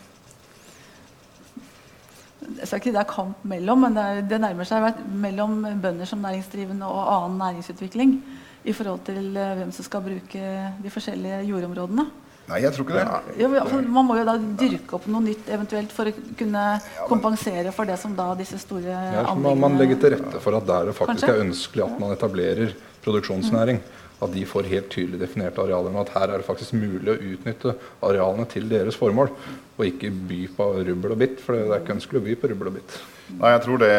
[2.56, 5.02] Jeg skal ikke si det er kamp mellom, men det, er, det nærmer seg vet,
[5.26, 8.14] mellom bønder som næringsdrivende og annen næringsutvikling
[8.64, 12.08] i forhold til eh, hvem som skal bruke de forskjellige jordområdene.
[12.48, 13.42] Nei, jeg tror ikke det.
[13.42, 16.62] Ja, man må jo da dyrke opp noe nytt eventuelt for å kunne
[17.10, 20.88] kompensere for det som da disse store Ja, man legger til rette for at der
[20.88, 21.34] det faktisk Kanskje?
[21.34, 22.72] er ønskelig at man etablerer
[23.04, 23.82] produksjonsnæring,
[24.18, 25.92] at de får helt tydelig definerte arealer.
[25.94, 29.30] Men at her er det faktisk mulig å utnytte arealene til deres formål,
[29.78, 31.38] og ikke by på rubbel og bitt.
[31.44, 32.98] For det er ikke ønskelig å by på rubbel og bitt.
[33.28, 33.94] Nei, jeg tror, det,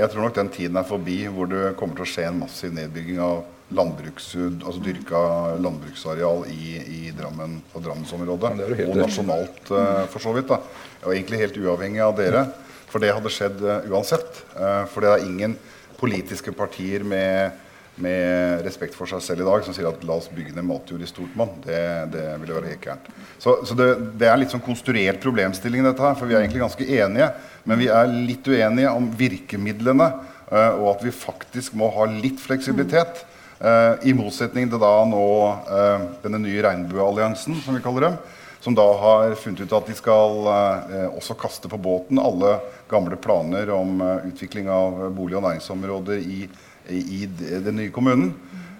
[0.00, 2.72] jeg tror nok den tiden er forbi hvor det kommer til å skje en massiv
[2.74, 5.20] nedbygging av landbruks, altså dyrka
[5.62, 8.54] landbruksareal i, i Drammen og Drammensområdet.
[8.58, 10.50] Ja, og nasjonalt, uh, for så vidt.
[10.50, 10.58] da.
[11.04, 12.44] Og egentlig helt uavhengig av dere.
[12.90, 14.42] For det hadde skjedd uh, uansett.
[14.56, 15.54] Uh, for det er ingen
[16.00, 17.60] politiske partier med,
[18.02, 21.04] med respekt for seg selv i dag som sier at la oss bygge ned matjord
[21.04, 21.52] i stort monn.
[21.64, 21.80] Det,
[22.14, 23.10] det ville være helt gærent.
[23.38, 23.88] Så, så det,
[24.20, 26.16] det er litt sånn konstruert problemstilling, dette her.
[26.18, 27.30] For vi er egentlig ganske enige.
[27.68, 30.10] Men vi er litt uenige om virkemidlene,
[30.48, 33.24] eh, og at vi faktisk må ha litt fleksibilitet.
[33.60, 35.24] Eh, I motsetning til da nå
[35.68, 38.20] eh, denne nye regnbuealliansen, som vi kaller dem.
[38.60, 42.58] Som da har funnet ut at de skal eh, også kaste på båten alle
[42.90, 46.42] gamle planer om eh, utvikling av bolig- og næringsområder i,
[46.90, 48.32] i, den nye kommunen.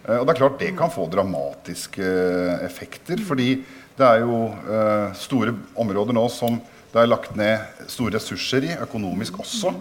[0.07, 3.23] Eh, og det er klart det kan få dramatiske eh, effekter.
[3.27, 3.53] Fordi
[4.01, 8.71] det er jo eh, store områder nå som det er lagt ned store ressurser i,
[8.83, 9.75] økonomisk også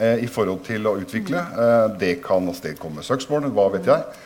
[0.00, 1.38] eh, i forhold til å utvikle.
[1.38, 4.24] Eh, det kan avstedkomme søksmål, hva vet jeg.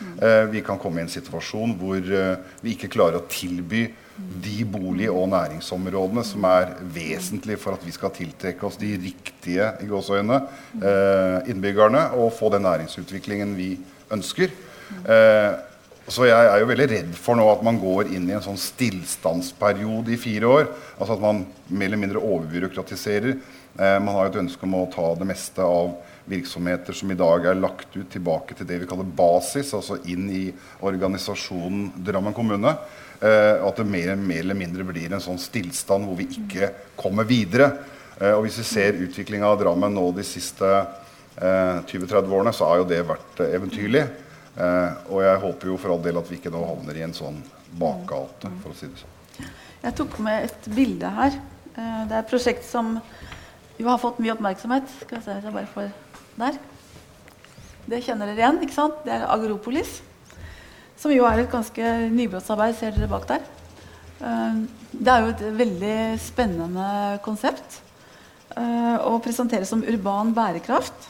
[0.53, 3.85] Vi kan komme i en situasjon hvor vi ikke klarer å tilby
[4.15, 9.71] de bolig- og næringsområdene som er vesentlige for at vi skal tiltrekke oss de riktige
[9.81, 10.41] i gåseøyne,
[10.81, 13.79] eh, innbyggerne og få den næringsutviklingen vi
[14.11, 14.53] ønsker.
[15.09, 15.51] Eh,
[16.07, 18.59] så jeg er jo veldig redd for nå at man går inn i en sånn
[18.59, 20.65] stillstandsperiode i fire år.
[20.99, 23.37] Altså at man mer eller mindre overbyråkratiserer.
[23.79, 25.95] Eh, man har jo et ønske om å ta det meste av
[26.29, 30.29] virksomheter som i dag er lagt ut, tilbake til det vi kaller basis, altså inn
[30.31, 30.43] i
[30.83, 32.75] organisasjonen Drammen kommune.
[33.23, 36.71] Eh, og at det mer, mer eller mindre blir en sånn stillstand hvor vi ikke
[36.99, 37.69] kommer videre.
[38.19, 42.67] Eh, og hvis vi ser utviklinga av Drammen nå de siste eh, 20-30 årene, så
[42.67, 44.03] har jo det vært eh, eventyrlig.
[44.53, 47.15] Eh, og jeg håper jo for all del at vi ikke nå havner i en
[47.15, 47.39] sånn
[47.79, 49.49] bakgate, for å si det sånn.
[49.83, 51.39] Jeg tok med et bilde her.
[51.73, 52.97] Eh, Det er et prosjekt som
[53.79, 54.91] jo har fått mye oppmerksomhet.
[55.07, 55.91] Skal vi se, jeg bare får
[56.37, 56.55] Der.
[57.85, 59.01] Det kjenner dere igjen, ikke sant?
[59.05, 60.01] Det er Agropolis.
[61.03, 63.41] Som jo er et ganske nybrottsarbeid, ser dere bak der.
[64.23, 64.61] Eh,
[64.93, 67.81] Det er jo et veldig spennende konsept.
[68.55, 71.09] eh, Å presentere som urban bærekraft.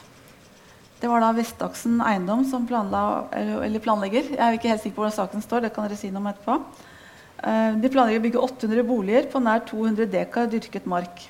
[1.00, 4.32] Det var da Vestaksen Eiendom som planla, eller planlegger.
[4.32, 6.28] Jeg er ikke helt sikker på hvordan saken står, det kan dere si noe om
[6.28, 6.64] etterpå.
[7.44, 11.30] Eh, De planlegger å bygge 800 boliger på nær 200 dekar dyrket mark.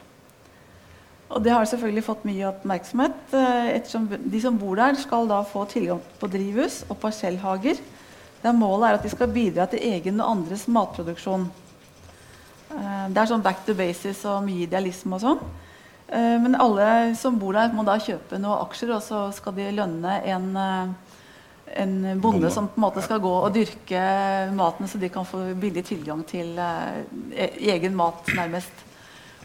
[1.31, 5.65] Og det har selvfølgelig fått mye oppmerksomhet, ettersom de som bor der, skal da få
[5.67, 7.79] tilgang på drivhus og parsellhager.
[8.43, 11.45] Der målet er at de skal bidra til egen og andres matproduksjon.
[12.73, 15.39] Eh, Det er sånn back to basis og mye idealisme og sånn.
[16.09, 19.71] Eh, Men alle som bor der, må da kjøpe noen aksjer, og så skal de
[19.71, 20.87] lønne en, eh,
[21.81, 25.55] en bonde, som på en måte skal gå og dyrke maten, så de kan få
[25.57, 28.71] billig tilgang til e- egen mat, nærmest.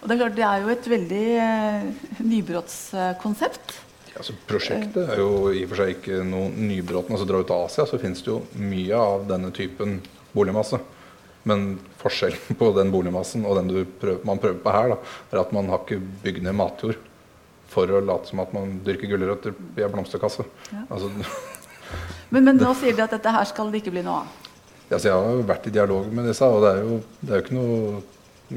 [0.03, 3.79] Og det er klart, det er jo et veldig nybrottskonsept.
[4.19, 7.15] Altså, prosjektet er jo i og for seg ikke noe nybråten.
[7.15, 10.01] Altså, drar du til Asia, så finnes det jo mye av denne typen
[10.35, 10.81] boligmasse.
[11.49, 11.69] Men
[12.03, 14.99] forskjellen på den boligmassen og den du prøver, man prøver på her, da,
[15.33, 16.99] er at man har ikke bygd ned matjord
[17.69, 20.47] for å late som at man dyrker gulrøtter i en blomsterkasse.
[20.73, 20.85] Ja.
[20.89, 21.13] Altså,
[22.29, 24.33] Men, men nå sier de at dette her skal det ikke bli noe av.
[24.91, 27.45] jeg har jo vært i dialog med disse, og det er jo, det er jo
[27.47, 28.03] ikke noe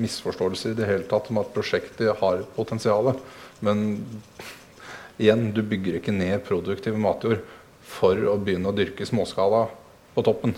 [0.02, 3.14] misforståelse i det hele tatt om at prosjektet har et potensial.
[3.64, 4.04] Men
[5.22, 7.42] igjen, du bygger ikke ned produktiv matjord
[7.86, 9.68] for å begynne å dyrke småskala
[10.16, 10.56] på toppen.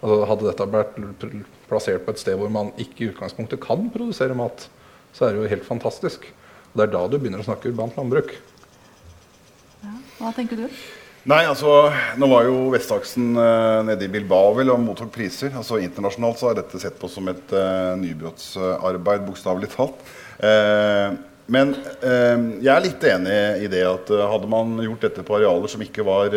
[0.00, 1.26] Altså, hadde dette vært
[1.68, 4.68] plassert på et sted hvor man ikke i utgangspunktet kan produsere mat,
[5.12, 6.24] så er det jo helt fantastisk.
[6.70, 8.32] Og det er da du begynner å snakke urbant landbruk.
[9.82, 9.92] Ja.
[10.20, 10.80] Hva tenker du?
[11.28, 15.52] Nei, altså, Nå var jo Vestaksen eh, nede i Bilbao vel, og mottok priser.
[15.52, 20.00] altså Internasjonalt så er dette sett på som et eh, nybrottsarbeid, bokstavelig talt.
[20.40, 21.18] Uh,
[21.50, 21.74] men
[22.10, 23.36] jeg er litt enig
[23.66, 26.32] i det at hadde man gjort dette på arealer som ikke var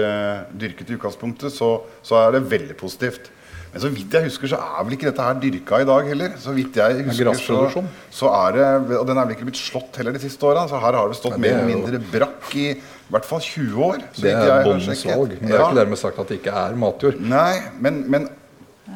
[0.58, 3.30] dyrket i utgangspunktet, så, så er det veldig positivt.
[3.74, 6.36] Men så vidt jeg husker, så er vel ikke dette her dyrka i dag heller.
[6.38, 7.82] Så vidt jeg husker, så,
[8.14, 8.68] så er det,
[9.00, 10.68] Og den er vel ikke blitt slått heller de siste åra.
[10.70, 12.68] Så her har det stått mer eller mindre brakk i
[13.04, 14.04] i hvert fall 20 år.
[14.22, 15.34] det er bondens valg.
[15.40, 17.18] Men det er ikke dermed sagt at det ikke er matjord.
[17.22, 18.30] Nei, men, men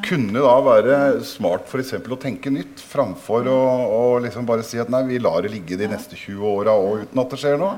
[0.05, 0.95] kunne da være
[1.25, 1.95] smart f.eks.
[1.97, 3.59] å tenke nytt, framfor å,
[3.97, 7.23] å liksom bare si at nei, vi lar det ligge de neste 20 åra uten
[7.23, 7.77] at det skjer noe?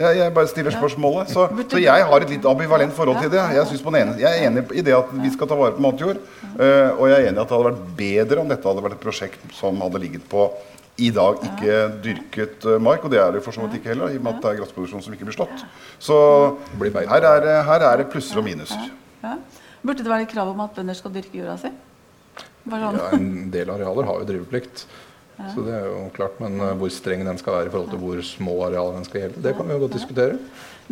[0.00, 1.32] Jeg, jeg, bare stiller spørsmålet.
[1.32, 3.40] Så, så, jeg har et litt ambivalent forhold til det.
[3.52, 6.20] Jeg, ene, jeg, er enig i det at vi skal ta vare på matjord.
[6.54, 8.96] Uh, og jeg er enig i at det hadde vært bedre om dette hadde vært
[8.96, 10.46] et prosjekt som hadde ligget på
[11.00, 13.04] i dag ikke dyrket uh, mark.
[13.04, 14.62] Og det er det for så vidt ikke heller, i og med at det er
[14.62, 15.66] gressproduksjon som ikke blir slått.
[16.00, 16.20] Så
[16.80, 18.88] her er, her er det plusser og minuser.
[19.82, 21.70] Burde det være et krav om at bønder skal dyrke jorda si?
[22.70, 24.84] Ja, en del arealer har jo driveplikt.
[25.54, 28.02] Så det er jo klart, Men uh, hvor streng den skal være i forhold til
[28.02, 30.38] hvor små arealer den skal gjelde, det kan vi jo godt diskutere.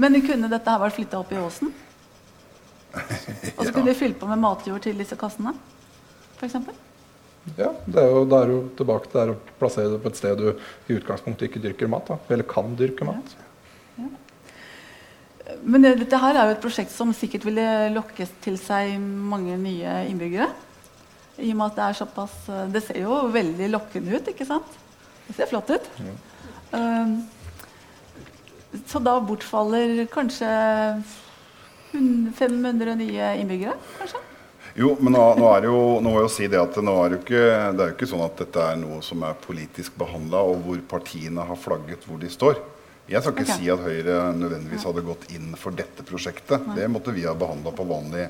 [0.00, 1.74] Men kunne dette her vært flytta opp i åsen?
[3.58, 5.52] Og så kunne vi fylt på med matjord til disse kassene?
[6.38, 6.76] For eksempel?
[7.56, 10.40] ja, det er jo, da er jo tilbake til å plassere det på et sted
[10.40, 12.10] du i utgangspunktet ikke dyrker mat.
[12.10, 13.36] Da, eller kan dyrke mat.
[13.36, 14.04] Ja.
[14.04, 14.10] Ja.
[15.64, 20.02] Men dette her er jo et prosjekt som sikkert ville lokke til seg mange nye
[20.10, 20.48] innbyggere.
[21.38, 24.46] I og med at det er såpass eh, Det ser jo veldig lokkende ut, ikke
[24.48, 24.78] sant?
[25.28, 25.90] Det ser flott ut.
[26.02, 26.14] Ja.
[26.74, 27.14] Uh,
[28.90, 30.48] så da bortfaller kanskje
[31.92, 34.20] 500 nye innbyggere, kanskje?
[34.78, 36.92] Jo, men nå, nå, er det jo, nå må jeg jo si det at nå
[37.02, 37.44] er det, ikke,
[37.74, 40.82] det er jo ikke sånn at dette er noe som er politisk behandla, og hvor
[40.92, 42.60] partiene har flagget hvor de står.
[43.08, 43.56] Jeg skal ikke okay.
[43.56, 46.66] si at Høyre nødvendigvis hadde gått inn for dette prosjektet.
[46.68, 46.76] Nei.
[46.82, 48.28] Det måtte vi ha behandla på vanlig,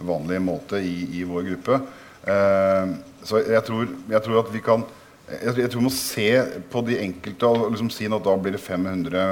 [0.00, 1.80] vanlig måte i, i, vår gruppe.
[2.32, 2.94] Eh,
[3.24, 4.86] så jeg tror, jeg tror, at vi kan
[5.24, 6.26] jeg, jeg tror vi må se
[6.72, 9.22] på de enkelte og liksom si at da blir det 500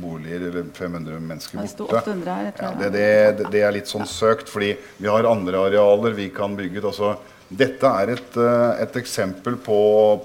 [0.00, 2.14] boliger eller 500 mennesker borte.
[2.24, 6.56] Ja, det, det, det, er litt sånn søkt, fordi vi har andre arealer vi kan
[6.56, 6.80] bygge.
[6.84, 7.14] Altså,
[7.48, 9.78] dette er et, eh, et eksempel på,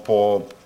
[0.06, 0.18] på,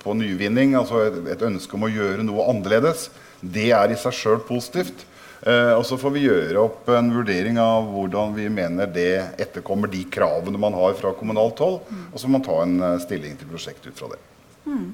[0.02, 3.08] på nyvinning, altså et, et, ønske om å gjøre noe annerledes.
[3.44, 5.04] Det er i seg sjøl positivt.
[5.44, 9.90] Eh, og så får vi gjøre opp en vurdering av hvordan vi mener det etterkommer
[9.92, 11.82] de kravene man har fra kommunalt hold.
[12.12, 14.20] Og så må man ta en uh, stilling til prosjektet ut fra det.
[14.64, 14.86] Mm.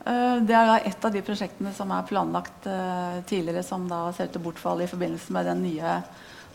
[0.00, 2.70] Uh, det er da et av de prosjektene som er planlagt
[3.28, 5.98] tidligere, som da ser ut til bortfall i forbindelse med den nye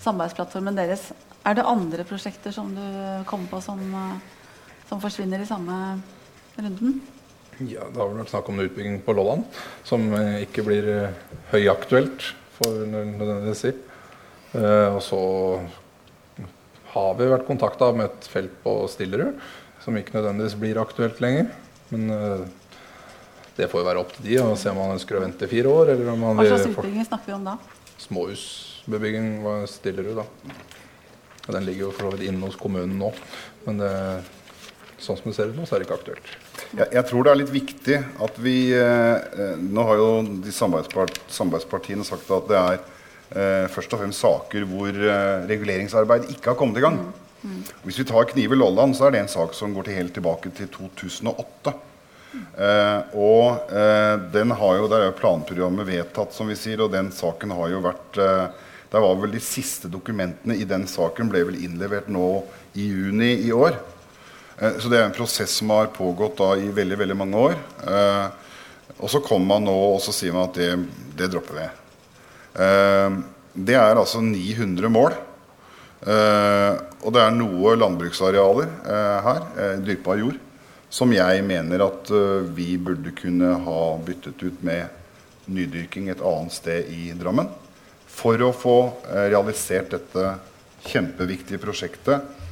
[0.02, 1.12] samarbeidsplattformen deres.
[1.46, 2.86] Er det andre prosjekter som du
[3.30, 3.84] kommer på som,
[4.90, 5.78] som forsvinner i samme
[6.58, 7.04] runden?
[7.64, 9.46] Ja, Det har vel vært snakk om utbygging på Lolland,
[9.88, 10.10] som
[10.42, 10.90] ikke blir
[11.54, 13.72] høyaktuelt for nødvendigvis si.
[14.56, 15.22] Eh, og så
[16.96, 19.40] har vi vært kontakta med et felt på Stillerud
[19.84, 21.50] som ikke nødvendigvis blir aktuelt lenger.
[21.92, 22.46] Men eh,
[23.58, 25.72] det får jo være opp til de å se om man ønsker å vente fire
[25.72, 25.92] år.
[25.94, 27.58] Eller om man Hva slags utbygging snakker vi om da?
[28.06, 30.26] Småhusbebygging var Stillerud, da.
[31.46, 33.12] Den ligger jo for så vidt inne hos kommunen nå.
[33.68, 33.92] Men det,
[34.98, 36.34] sånn som det ser ut nå, så er det ikke aktuelt.
[36.76, 40.10] Jeg, jeg, tror det er litt viktig at vi eh, Nå har jo
[40.44, 46.30] de samarbeidspart, samarbeidspartiene sagt at det er eh, først og fremst saker hvor eh, reguleringsarbeid
[46.36, 47.02] ikke har kommet i gang.
[47.02, 47.14] Mm.
[47.46, 47.64] Mm.
[47.86, 50.52] Hvis vi tar Knive Lolland, så er det en sak som går til helt tilbake
[50.58, 51.76] til 2008.
[52.36, 56.94] Eh, og eh, den har jo, Der er jo planprogrammet vedtatt, som vi sier, og
[56.94, 58.48] den saken har jo vært eh,
[58.92, 62.46] der var vel De siste dokumentene i den saken ble vel innlevert nå
[62.80, 63.78] i juni i år.
[64.58, 67.56] Eh, så det er en prosess som har pågått da i veldig veldig mange år.
[67.88, 68.26] Eh,
[68.96, 70.72] og så kommer man nå og så sier man at det,
[71.20, 71.70] det dropper vi.
[72.64, 73.18] Eh,
[73.56, 75.22] det er altså 900 mål.
[76.06, 78.68] og det er noe landbruksarealer
[79.26, 79.46] her,
[79.82, 80.36] dyrkbar jord,
[80.92, 82.12] som jeg mener at
[82.54, 84.92] vi burde kunne ha byttet ut med
[85.48, 87.48] nydyrking et annet sted i Drammen.
[88.12, 88.76] For å få
[89.08, 90.36] realisert dette
[90.92, 92.45] kjempeviktige prosjektet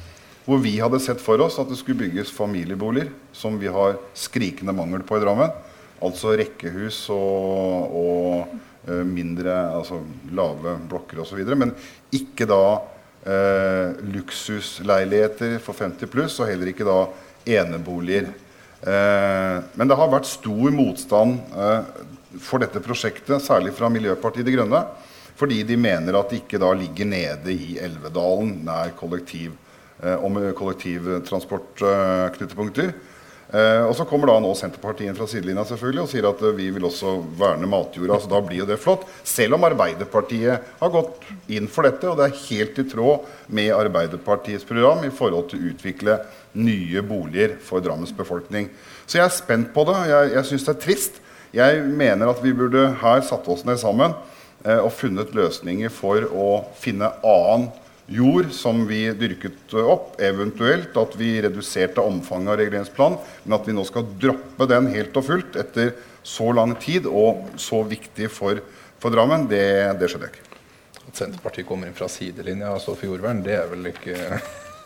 [0.44, 4.74] hvor vi hadde sett for oss at det skulle bygges familieboliger, som vi har skrikende
[4.76, 5.52] mangel på i Drammen.
[6.04, 8.56] Altså rekkehus og, og
[8.90, 10.02] uh, mindre, altså
[10.36, 11.40] lave blokker osv.
[11.56, 11.72] Men
[12.14, 12.64] ikke da
[13.24, 16.98] eh, luksusleiligheter for 50 pluss, og heller ikke da
[17.56, 18.28] eneboliger.
[18.84, 21.40] Eh, men det har vært stor motstand
[22.42, 24.84] for dette prosjektet, særlig fra Miljøpartiet De Grønne.
[25.34, 29.63] Fordi de mener at det ikke da ligger nede i Elvedalen nær kollektiv, eh,
[30.20, 32.88] om kollektivtransportknutepunkter.
[33.54, 36.70] Eh, og så kommer da nå Senterpartiet fra sidelinja selvfølgelig og sier at eh, vi
[36.74, 38.16] vil også verne matjorda.
[38.18, 39.04] så da blir jo det flott.
[39.22, 43.70] Selv om Arbeiderpartiet har gått inn for dette, og det er helt i tråd med
[43.76, 46.18] Arbeiderpartiets program i forhold til å utvikle
[46.58, 48.72] nye boliger for Drammens befolkning.
[49.06, 50.00] Så jeg er spent på det.
[50.10, 51.22] Jeg, jeg syns det er trist.
[51.54, 54.16] Jeg mener at vi burde her satt oss ned sammen
[54.64, 56.48] eh, og funnet løsninger for å
[56.80, 57.70] finne annen
[58.06, 63.76] jord som vi dyrket opp, eventuelt at vi reduserte omfanget av reguleringsplanen, men at vi
[63.76, 65.94] nå skal droppe den helt og fullt etter
[66.24, 68.60] så lang tid og så viktig for,
[69.00, 69.64] for Drammen, det,
[70.00, 70.60] det skjønner jeg ikke.
[71.04, 74.18] At Senterpartiet kommer inn fra sidelinja og står for jordvern, det er vel ikke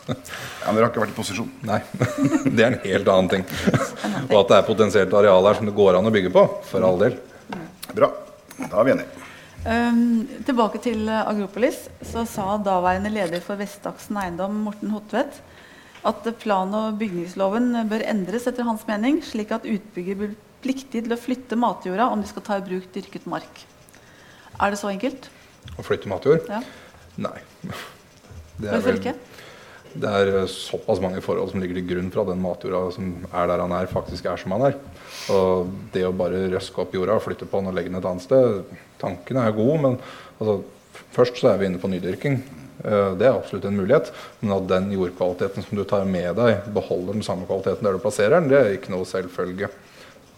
[0.09, 1.49] ja, dere har ikke vært i posisjon?
[1.69, 1.79] Nei.
[2.55, 3.43] Det er en helt annen ting.
[4.31, 6.45] Og at det er potensielt areal her som det går an å bygge på.
[6.65, 7.19] For all del.
[7.93, 8.09] Bra.
[8.57, 9.28] Da er vi enige.
[9.67, 11.87] Um, tilbake til Agropolis.
[12.05, 15.41] Så sa daværende leder for Vestaksen Eiendom, Morten Hotvedt,
[16.07, 21.15] at plan- og bygningsloven bør endres etter hans mening, slik at utbygger blir pliktig til
[21.15, 23.65] å flytte matjorda om de skal ta i bruk dyrket mark.
[24.59, 25.27] Er det så enkelt?
[25.75, 26.47] Å flytte matjord?
[26.47, 26.63] Ja.
[27.19, 27.37] Nei.
[28.59, 29.15] Det Hvorfor ikke?
[29.89, 33.47] Det er såpass mange forhold som ligger til grunn for at den matjorda som er
[33.49, 34.77] der han er, faktisk er som han er.
[35.33, 38.07] Og det å bare røske opp jorda og flytte på den og legge den et
[38.07, 38.61] annet sted
[39.01, 39.99] Tanken er god, men
[40.39, 40.59] altså,
[41.15, 42.39] først så er vi inne på nydyrking.
[42.83, 44.11] Eh, det er absolutt en mulighet.
[44.41, 48.03] Men at den jordkvaliteten som du tar med deg, beholder den samme kvaliteten der du
[48.03, 49.71] plasserer den, det er ikke noe selvfølge.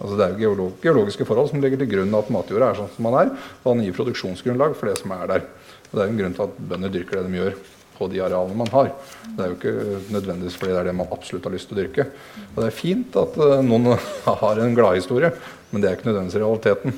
[0.01, 3.09] Altså det er jo geologiske forhold som ligger til grunn at matjorda er sånn som
[3.09, 3.35] den er.
[3.61, 5.45] Og den gir produksjonsgrunnlag for det som er der.
[5.91, 7.61] Og Det er en grunn til at bønder dyrker det de gjør
[8.01, 8.89] på de arealene man har.
[9.35, 11.81] Det er jo ikke nødvendigvis fordi det er det man absolutt har lyst til å
[11.83, 12.07] dyrke.
[12.55, 13.91] Og det er fint at uh, noen
[14.41, 15.29] har en gladhistorie,
[15.69, 16.97] men det er ikke nødvendigvis realiteten.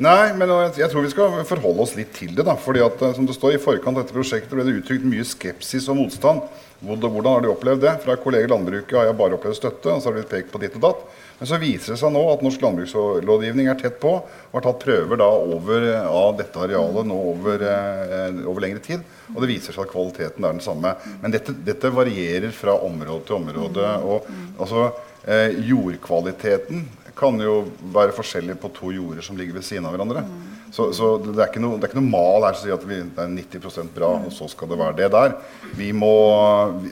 [0.00, 0.48] Nei, men
[0.78, 2.46] jeg, tror vi skal forholde oss litt til det.
[2.48, 5.04] da, fordi at eh, som det står I forkant av dette prosjektet ble det uttrykt
[5.04, 6.46] mye skepsis og motstand.
[6.80, 7.92] Hvordan har de opplevd det?
[8.00, 9.92] Fra kolleger i landbruket har jeg bare opplevd støtte.
[9.92, 11.02] og så har det blitt pekt på ditt og datt.
[11.40, 14.80] Men så viser det seg nå at norsk landbrukslovgivning er tett på og har tatt
[14.86, 19.04] prøver da over eh, av dette arealet nå over, eh, over lengre tid.
[19.34, 20.94] Og det viser seg at kvaliteten er den samme.
[21.20, 23.92] Men dette, dette varierer fra område til område.
[24.00, 24.88] og altså
[25.28, 27.62] eh, Jordkvaliteten kan jo
[27.94, 30.22] være forskjellig på to jorder som ligger ved siden av hverandre.
[30.26, 30.50] Mm.
[30.70, 32.86] Så, så det, er ikke noe, det er ikke noe mal her som sier at
[32.86, 35.34] vi, det er 90% bra, og så skal det være det der.
[35.78, 36.12] Vi må,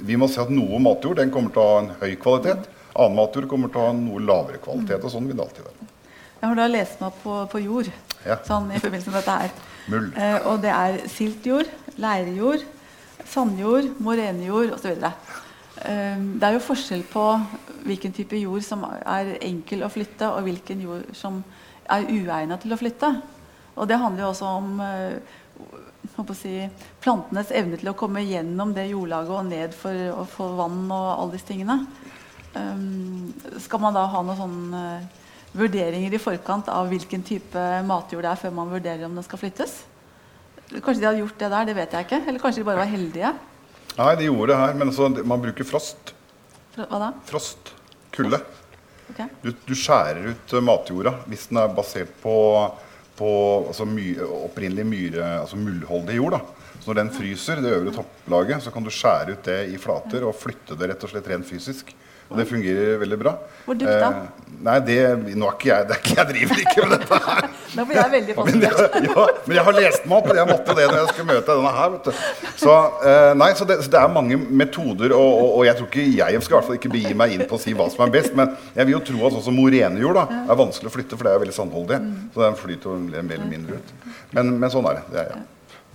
[0.02, 2.66] vi må se at noe matjord den kommer til å ha en høy kvalitet.
[2.98, 5.04] Annen matjord kommer til å ha en noe lavere kvalitet.
[5.04, 5.90] og sånn vil det alltid være.
[6.38, 7.88] Jeg har da lest meg opp på, på jord
[8.24, 8.38] ja.
[8.46, 9.54] sånn i forbindelse med dette her.
[9.88, 10.10] Mull.
[10.14, 11.70] Eh, og det er siltjord,
[12.02, 12.66] leirjord,
[13.28, 14.98] sandjord, morenejord osv.
[15.78, 17.24] Um, det er jo forskjell på
[17.86, 21.42] hvilken type jord som er enkel å flytte, og hvilken jord som
[21.88, 23.12] er uegnet til å flytte.
[23.78, 26.56] Og det handler jo også om uh, si,
[27.04, 31.06] plantenes evne til å komme gjennom det jordlaget og ned for å få vann og
[31.14, 31.78] alle disse tingene.
[32.56, 33.30] Um,
[33.62, 38.32] skal man da ha noen sånne uh, vurderinger i forkant av hvilken type matjord det
[38.32, 39.78] er, før man vurderer om den skal flyttes?
[40.68, 42.20] Kanskje de hadde gjort det der, det vet jeg ikke.
[42.26, 43.30] Eller kanskje de bare var heldige.
[43.98, 46.12] Nei, de gjorde det her, men altså, man bruker frost.
[46.76, 47.08] Hva da?
[47.26, 47.72] Frost.
[48.14, 48.38] Kulde.
[49.10, 49.26] Okay.
[49.42, 52.34] Du, du, skjærer ut uh, matjorda hvis den er basert på,
[53.18, 53.30] på
[53.66, 54.12] altså, my,
[54.44, 56.36] opprinnelig myre, altså mullholdig jord.
[56.36, 56.68] da.
[56.78, 60.28] Så når den fryser, det øvre topplaget, så kan du skjære ut det i flater
[60.28, 61.90] og flytte det rett og slett rent fysisk.
[62.28, 63.32] Og det fungerer veldig bra.
[63.64, 64.08] Hvor dypt da?
[64.08, 64.96] Eh, nei, det,
[65.32, 67.46] nå er ikke jeg, det er ikke, jeg driver ikke med dette her.
[67.78, 68.78] Nå blir jeg veldig fascinert.
[68.94, 71.28] Men, ja, men jeg har lest meg opp, og jeg måtte det når jeg skulle
[71.28, 71.90] møte denne her.
[71.94, 72.22] vet du.
[72.64, 72.76] Så,
[73.10, 76.06] eh, nei, så, det, så det, er mange metoder, og, og, og, jeg tror ikke
[76.08, 78.14] jeg skal i hvert fall ikke begi meg inn på å si hva som er
[78.16, 78.36] best.
[78.38, 81.16] Men jeg vil jo tro at sånn som morene gjorde, da, er vanskelig å flytte,
[81.20, 82.00] for det er jo veldig sandholdig.
[82.04, 82.16] Mm.
[82.34, 83.94] Så den flyter jo mer eller mindre ut.
[84.36, 85.06] Men, men sånn er det.
[85.14, 85.46] det er, ja.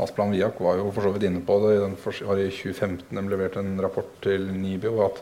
[0.01, 1.75] Asplan Viak var jo for så vidt inne på det.
[1.83, 5.19] Den var i 2015 de leverte en rapport til NIBIO at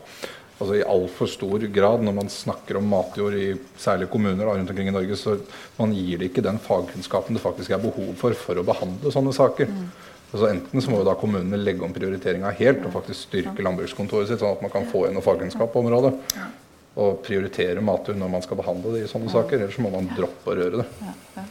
[0.62, 3.49] altså i altfor stor grad når man snakker om matjord i
[3.82, 5.36] særlige kommuner da, rundt omkring i Norge, så
[5.80, 9.34] man gir det ikke den fagkunnskapen det faktisk er behov for for å behandle sånne
[9.36, 9.72] saker.
[9.72, 9.88] Mm.
[10.32, 14.30] Altså Enten så må jo da kommunene legge om prioriteringa helt og faktisk styrke landbrukskontoret
[14.30, 16.14] sitt, sånn at man kan få inn noe fagkunnskap på området.
[17.01, 19.59] Og prioritere matjord når man skal behandle det i sånne saker.
[19.59, 21.45] Ellers så må man droppe å røre det.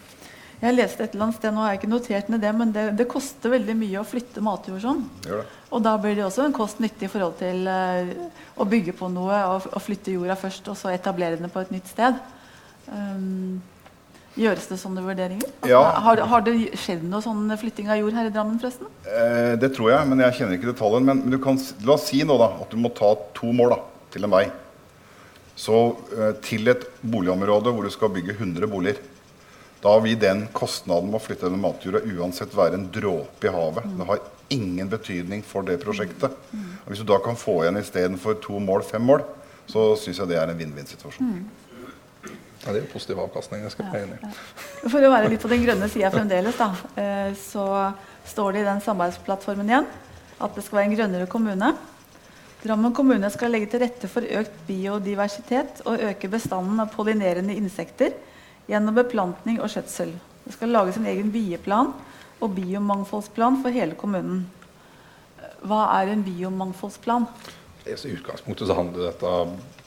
[0.60, 2.84] Jeg leste et eller annet sted, nå har jeg ikke notert ned det, men det,
[2.98, 5.00] det koster veldig mye å flytte matjord sånn.
[5.72, 8.10] Og da blir det også en kost-nytte i forhold til uh,
[8.60, 11.72] å bygge på noe og, og, flytte jorda først, og så etablere den på et
[11.72, 12.18] nytt sted.
[12.92, 13.62] Um,
[14.38, 15.48] gjøres det sånne vurderinger?
[15.68, 15.80] Ja.
[16.04, 18.90] Har, har, det skjedd noe sånn flytting av jord her i Drammen, forresten?
[19.08, 21.06] Eh, det tror jeg, men jeg kjenner ikke detaljen.
[21.08, 23.80] Men, men kan, la oss si nå da, at du må ta to mål da,
[24.12, 24.44] til en vei.
[25.60, 25.80] Så
[26.14, 29.00] eh, til et boligområde hvor du skal bygge 100 boliger
[29.80, 33.86] Da vil den kostnaden med å flytte denne matjorda uansett være en dråpe i havet.
[33.96, 34.20] Det har
[34.52, 36.34] ingen betydning for det prosjektet.
[36.84, 39.24] Og hvis du da kan få igjen istedenfor to mål, fem mål,
[39.70, 41.32] så syns jeg det er en vinn-vinn-situasjon.
[42.60, 43.62] Ja, det er jo positiv avkastning.
[43.64, 44.32] Jeg skal være enig i.
[44.82, 46.68] For å være litt på den grønne sida fremdeles, da,
[47.00, 47.64] eh, så
[48.28, 49.88] står det i den samarbeidsplattformen igjen
[50.40, 51.70] at det skal være en grønnere kommune.
[52.60, 58.12] Drammen kommune skal legge til rette for økt biodiversitet og øke bestanden av pollinerende insekter
[58.70, 60.14] gjennom beplantning og skjøtsel.
[60.44, 61.92] Det skal lages en egen bieplan
[62.40, 64.46] og biomangfoldsplan for hele kommunen.
[65.66, 67.26] Hva er en biomangfoldsplan?
[67.88, 69.34] I utgangspunktet så handler dette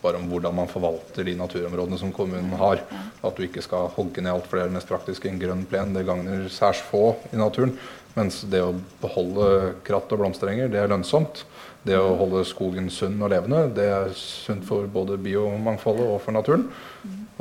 [0.04, 2.82] bare om hvordan man forvalter de naturområdene som kommunen har.
[3.24, 5.30] At du ikke skal hogge ned alt, for det er det mest praktiske.
[5.30, 7.78] En grønn plen det gagner særs få i naturen.
[8.18, 11.46] Mens det å beholde kratt og blomsterenger, det er lønnsomt.
[11.84, 16.36] Det å holde skogen sunn og levende, det er sunt for både biomangfoldet og for
[16.36, 16.68] naturen.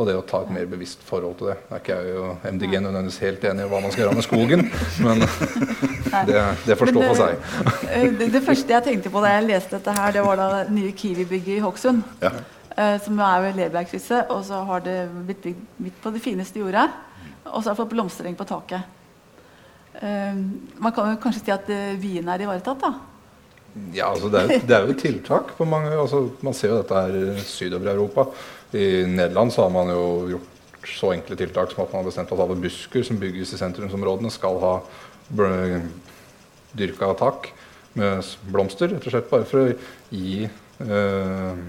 [0.01, 1.57] Og det å ta et mer bevisst forhold til det.
[1.69, 4.25] Det er ikke jeg og MDG nødvendigvis helt enig i hva man skal gjøre med
[4.25, 4.63] skogen,
[5.05, 5.21] men
[6.31, 7.45] det, det får stå for seg.
[7.91, 10.47] Eh, det, det første jeg tenkte på da jeg leste dette her, det var da
[10.63, 12.01] det nye Kiwi-bygget i Hokksund.
[12.25, 12.33] Ja.
[12.73, 14.33] eh, Som er ved Lerbergkrysset.
[14.33, 14.97] Og så har det
[15.29, 16.89] blitt bygd midt på det fineste jordet.
[17.53, 18.89] Og så har det fått blomstereng på taket.
[20.01, 20.35] Eh,
[20.81, 21.69] Man kan jo kanskje si at
[22.01, 22.95] vien er ivaretatt, da.
[23.95, 27.05] Ja, altså det, er, det er jo tiltak på mange altså Man ser jo dette
[27.07, 28.27] her sydover i Europa.
[28.77, 30.03] I Nederland så har man jo
[30.35, 33.61] gjort så enkle tiltak som at man har bestemt at alle busker som bygges i
[33.61, 34.73] sentrumsområdene, skal ha
[36.77, 37.53] dyrka tak
[37.97, 38.91] med blomster.
[38.91, 39.75] Rett og slett bare for å
[40.11, 41.63] gi eh,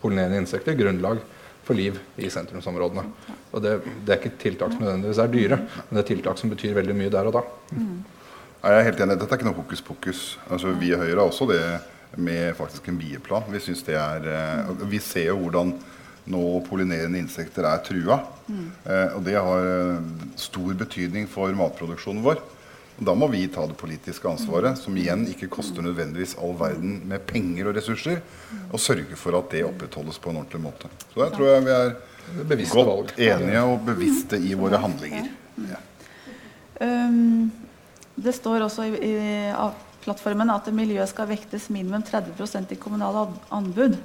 [0.00, 1.20] pollinerende insekter grunnlag
[1.66, 3.04] for liv i sentrumsområdene.
[3.52, 6.52] Og det, det er ikke tiltak som nødvendigvis er dyre, men det er tiltak som
[6.52, 7.44] betyr veldig mye der og da.
[8.62, 9.18] Ja, Jeg er helt enig.
[9.20, 10.22] Dette er ikke noe hokus pokus.
[10.50, 11.60] Altså, vi i Høyre har også det
[12.16, 13.46] med faktisk en bieplan.
[13.52, 15.74] Vi, synes det er, eh, vi ser jo hvordan
[16.26, 18.20] nå pollinerende insekter er trua.
[18.50, 22.42] Eh, og det har eh, stor betydning for matproduksjonen vår.
[22.96, 27.02] Og da må vi ta det politiske ansvaret, som igjen ikke koster nødvendigvis all verden
[27.10, 28.22] med penger og ressurser,
[28.70, 30.88] og sørge for at det opprettholdes på en ordentlig måte.
[31.12, 31.90] Så der tror jeg vi er
[32.26, 33.12] er bevisste godt valg.
[33.18, 35.28] enige og bevisste i våre handlinger.
[35.68, 35.78] Ja.
[36.80, 37.52] Um,
[38.16, 39.14] det står også i, i
[40.04, 43.96] plattformen at miljøet skal vektes minimum 30% i kommunale anbud.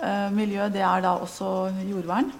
[0.00, 2.30] Uh, miljø, det er da også jordvern.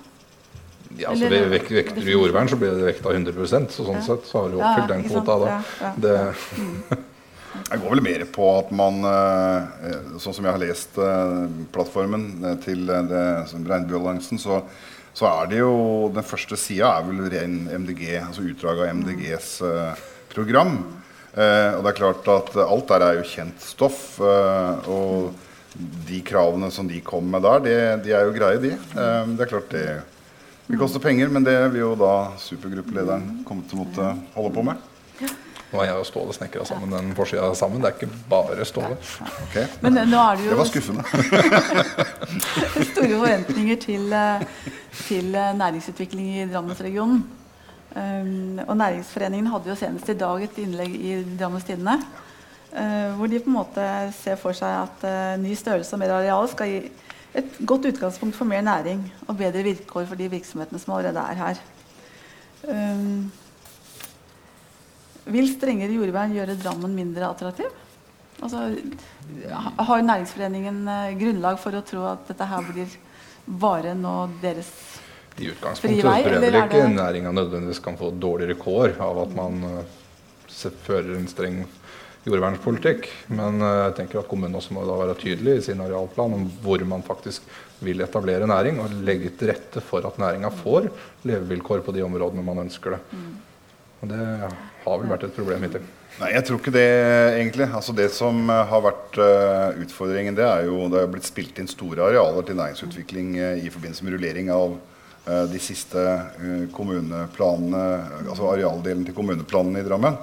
[0.98, 4.02] Ja, altså Eller- vek Vekter du jordvern, så blir det vekta 100% så sånn Ja.
[4.02, 5.46] sett så har du Ja, oppfylt den kvota da.
[5.46, 5.92] Ja, ja.
[5.96, 6.98] Det,
[7.70, 12.44] Jeg går vel mer på at man, eh, sånn som jeg har lest eh, plattformen
[12.44, 14.62] eh, til eh, det, som Regnbuealliansen, så,
[15.12, 19.60] så er det jo Den første sida er vel ren MDG, altså utdrag av MDGs
[19.66, 19.94] eh,
[20.34, 20.78] program.
[21.34, 24.18] Eh, og det er klart at alt der er jo kjent stoff.
[24.20, 25.30] eh, og
[26.08, 27.74] de kravene som de kom med der, de,
[28.04, 28.72] de er jo greie, de.
[28.74, 29.84] Eh, det er klart det
[30.70, 34.66] vil koste penger, men det vil jo da supergruppelederen komme til å måtte holde på
[34.68, 34.86] med.
[35.70, 37.82] nå har jeg og Ståle snekra sammen den forsida sammen.
[37.82, 38.98] Det er ikke bare Ståle.
[39.48, 39.66] Okay.
[39.82, 41.02] Men uh, nå er det Det var skuffende.
[42.92, 44.46] store forventninger til, eh,
[45.08, 47.22] til eh, næringsutvikling i Drammensregionen.
[47.90, 51.96] Um, og Næringsforeningen hadde jo senest i dag et innlegg i Drammens Tidende.
[52.70, 56.12] uh, hvor de på en måte ser for seg at uh, ny størrelse og mer
[56.20, 56.80] areal skal gi
[57.34, 61.42] et godt utgangspunkt for mer næring og bedre vilkår for de virksomhetene som allerede er
[61.42, 61.60] her.
[62.70, 63.30] Um,
[65.30, 67.70] vil strengere jordvern gjøre Drammen mindre attraktiv?
[68.42, 68.64] Altså,
[69.50, 72.94] ha- har Næringsforeningen eh, grunnlag for å tro at dette her blir
[73.60, 74.70] bare nå deres
[75.40, 79.22] I utgangspunktet vei, tror jeg vel ikke det- næringa nødvendigvis kan få dårligere kår av
[79.24, 81.62] at man eh, fører en streng
[82.28, 83.08] jordvernspolitikk.
[83.28, 86.48] Men eh, jeg tenker at kommunen også må da være tydelig i sin arealplan om
[86.64, 87.42] hvor man faktisk
[87.80, 90.90] vil etablere næring, og legge til rette for at næringa får
[91.24, 93.00] levevilkår på de områdene man ønsker det.
[94.00, 94.26] Og det
[94.84, 95.88] har vel vært et problem hittil.
[96.20, 96.86] Nei, jeg tror ikke det
[97.38, 97.66] egentlig.
[97.68, 101.60] Altså Det som eh, har vært uh, utfordringen, det er jo det er blitt spilt
[101.60, 104.76] inn store arealer til næringsutvikling uh, i forbindelse med rullering av
[105.24, 107.82] de siste eh, kommuneplanene,
[108.24, 110.16] altså arealdelen til kommuneplanene i Drammen.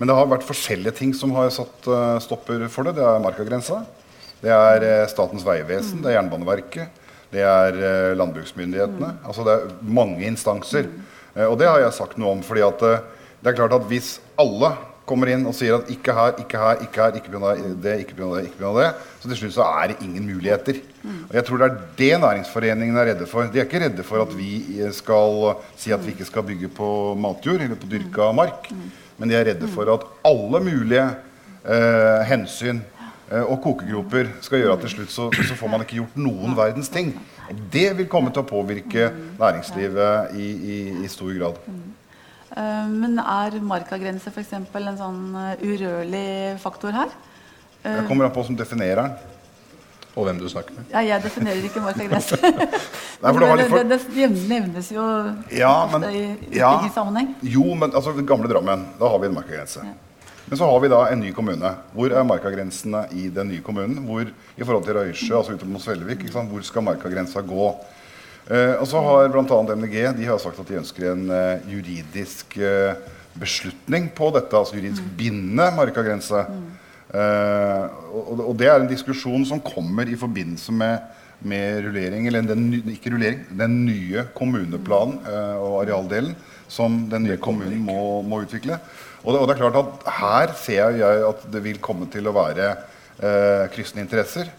[0.00, 2.96] Men det har vært forskjellige ting som har satt eh, stopper for det.
[2.96, 3.82] Det er markagrensa.
[4.40, 7.00] Det er eh, Statens vegvesen, det er Jernbaneverket,
[7.34, 9.10] det er eh, landbruksmyndighetene.
[9.28, 10.88] Altså det er mange instanser.
[11.34, 12.40] Eh, og det har jeg sagt noe om.
[12.46, 13.02] fordi at eh,
[13.40, 14.72] det er klart at hvis alle
[15.10, 17.52] kommer inn og sier at ikke her, ikke her, ikke her, ikke pga.
[17.82, 18.30] det, ikke pga.
[18.38, 18.72] det, ikke pga.
[18.78, 18.90] det,
[19.20, 20.80] så til slutt så er det ingen muligheter.
[21.02, 23.48] Og jeg tror det er det næringsforeningene er redde for.
[23.48, 26.70] De er ikke redde for at vi eh, skal si at vi ikke skal bygge
[26.76, 28.70] på matjord eller på dyrka mark.
[29.18, 31.06] Men de er redde for at alle mulige
[31.64, 32.82] eh, hensyn
[33.32, 36.56] eh, og kokegroper skal gjøre at til slutt så, så får man ikke gjort noen
[36.58, 37.14] verdens ting.
[37.72, 39.08] Det vil komme til å påvirke
[39.40, 41.58] næringslivet i, i, i stor grad.
[42.56, 44.52] Eh, men er markagrense f.eks.
[44.58, 47.12] en sånn eh, urørlig faktor her?
[47.84, 49.36] Det kommer an på som definerer den.
[50.18, 50.88] Og hvem du snakker med.
[50.90, 52.36] Ja, jeg definerer ikke markagrense.
[53.22, 55.04] Nei, for det for- det, det nevnes jo
[55.54, 57.36] Ja, men, i ja, sammenheng.
[57.46, 59.84] jo, men altså gamle Drammen, da har vi en markagrense.
[60.50, 61.70] Men så har vi da en ny kommune.
[61.94, 64.02] Hvor er markagrensene i den nye kommunen?
[64.08, 64.26] Hvor,
[64.58, 66.50] I forhold til Røysjø, altså ut mot Svelvik, ikke sant?
[66.50, 67.68] hvor skal markagrensa gå?
[68.50, 69.62] Eh, og så har bl.a.
[69.76, 72.98] MDG de har sagt at de ønsker en eh, juridisk eh,
[73.38, 76.42] beslutning på dette, altså juridisk bindende markagrense.
[77.14, 81.06] Eh, og, og det er en diskusjon som kommer i forbindelse med,
[81.46, 86.34] med rullering, eller den, ikke rullering, den nye kommuneplanen eh, og arealdelen
[86.70, 88.78] som den nye kommunen må, må utvikle.
[89.22, 92.26] Og det, og det er klart at her ser jeg at det vil komme til
[92.26, 94.50] å være eh, kryssende interesser,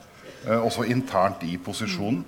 [0.45, 2.23] eh, også internt i posisjonen.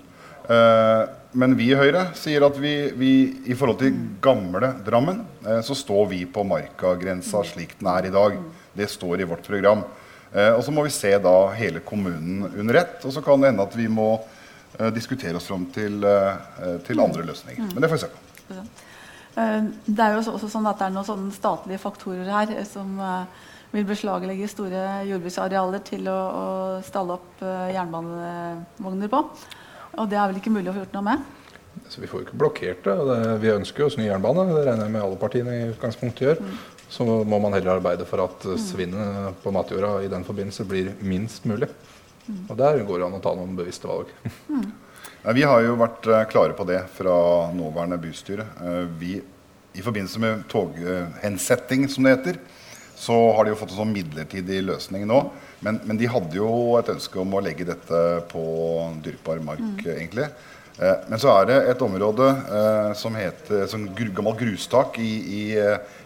[0.51, 1.03] Eh,
[1.33, 3.11] men vi i Høyre sier at vi, vi
[3.49, 8.13] i forhold til gamle Drammen, eh, så står vi på markagrensa slik den er i
[8.13, 8.37] dag.
[8.73, 9.81] Det står i vårt program.
[10.33, 12.99] Eh, og så må vi se da hele kommunen under ett.
[13.05, 14.11] Og så kan det hende at vi må
[14.79, 16.05] eh, diskutere oss fram til,
[16.85, 17.73] til andre løsninger.
[17.73, 18.61] Men det får vi se på.
[19.33, 23.01] Det er jo også- sånn at det er noen sånne statlige faktorer her som
[23.73, 26.45] vil beslaglegge store jordbruksarealer til å, å
[26.85, 27.41] stalle opp
[27.73, 29.23] jernbanevogner på.
[29.97, 31.25] Og det er vel ikke mulig å få gjort noe med?
[31.89, 32.95] Så vi får jo ikke blokkert det.
[33.09, 33.17] det.
[33.43, 34.45] Vi ønsker jo oss ny jernbane.
[34.49, 36.41] Det regner jeg med alle partiene i utgangspunktet gjør.
[36.93, 40.93] Så må man heller arbeide for at eh, svinnet på matjorda i den forbindelse blir
[41.01, 41.69] minst mulig.
[42.47, 44.11] Og der går det an å ta noen bevisste valg.
[45.23, 47.15] Ja, vi har jo vært eh, klare på det fra
[47.55, 48.45] nåværende bystyre.
[48.59, 49.13] Eh, vi,
[49.73, 52.39] I forbindelse med toghensetting, som det heter,
[52.95, 55.19] så har de jo fått en sånn midlertidig løsning nå.
[55.63, 58.43] Men, men de hadde jo et ønske om å legge dette på
[59.03, 59.85] dyrkbar mark, mm.
[59.95, 60.27] egentlig.
[60.79, 65.13] Eh, men så er det et område eh, som heter som gru, gammelt grustak i,
[65.39, 65.43] i,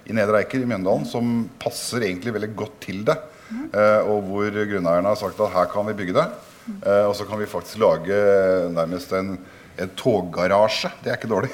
[0.08, 3.18] i Nedre Eiker i Mjøndalen, som passer egentlig veldig godt til det.
[3.48, 6.28] Eh, og hvor grunneierne har sagt at her kan vi bygge det.
[6.84, 8.18] Eh, og så kan vi faktisk lage
[8.76, 9.38] nærmest en,
[9.80, 10.92] en toggarasje.
[11.04, 11.52] Det er ikke dårlig.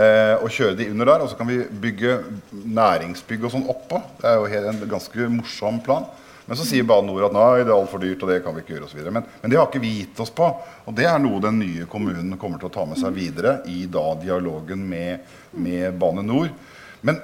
[0.00, 1.24] Eh, og kjøre de under der.
[1.24, 2.16] Og så kan vi bygge
[2.50, 4.00] næringsbygg og sånn oppå.
[4.20, 6.08] Det er jo en ganske morsom plan.
[6.50, 8.64] Men så sier Bane NOR at nei, det er altfor dyrt, og det kan vi
[8.64, 9.02] ikke gjøre osv.
[9.14, 10.48] Men, men det har ikke vi gitt oss på.
[10.88, 13.84] Og det er noe den nye kommunen kommer til å ta med seg videre i
[13.86, 16.50] da dialogen med, med Bane NOR.
[17.06, 17.20] Men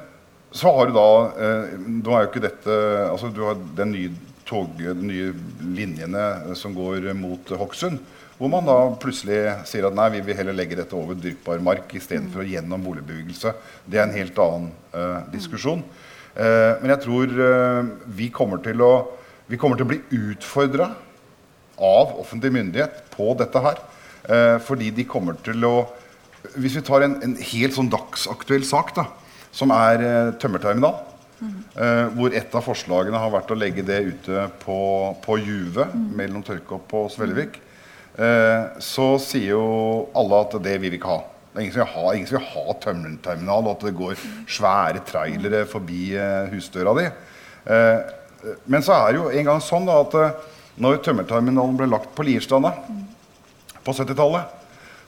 [0.55, 1.09] så har du da
[1.43, 2.77] eh, Nå er jo ikke dette
[3.11, 4.13] Altså du har den nye
[4.47, 5.35] tog, de nye
[5.75, 7.99] linjene eh, som går mot Hokksund.
[8.37, 11.95] Hvor man da plutselig sier at nei, vi vil heller legge dette over dyrkbar mark
[11.97, 13.55] istedenfor gjennom boligbebyggelse.
[13.89, 15.81] Det er en helt annen uh, diskusjon.
[16.37, 18.93] Uh, men jeg tror uh, vi kommer å
[19.47, 20.01] vi kommer til å bli
[20.35, 20.91] utfordra
[21.81, 23.79] av offentlig myndighet på dette her.
[24.67, 25.75] Fordi de kommer til å
[26.59, 29.05] Hvis vi tar en, en helt sånn dagsaktuell sak, da,
[29.55, 30.99] som er tømmerterminal,
[31.37, 34.79] Uh, hvor et av forslagene har vært å legge det ute på,
[35.21, 35.85] på Juve,
[36.17, 37.59] mellom Tørkopp og Svelvik,
[38.17, 39.65] så sier jo
[40.17, 41.19] alle at det vil vi ikke ha.
[41.57, 46.11] Det er ingen som vil ha, ha tømmerterminal, og at det går svære trailere forbi
[46.13, 47.07] eh, husdøra di.
[47.73, 50.35] Eh, men så er det jo en gang sånn da, at eh,
[50.85, 52.75] når tømmerterminalen ble lagt på Lierstranda
[53.87, 54.53] på 70-tallet,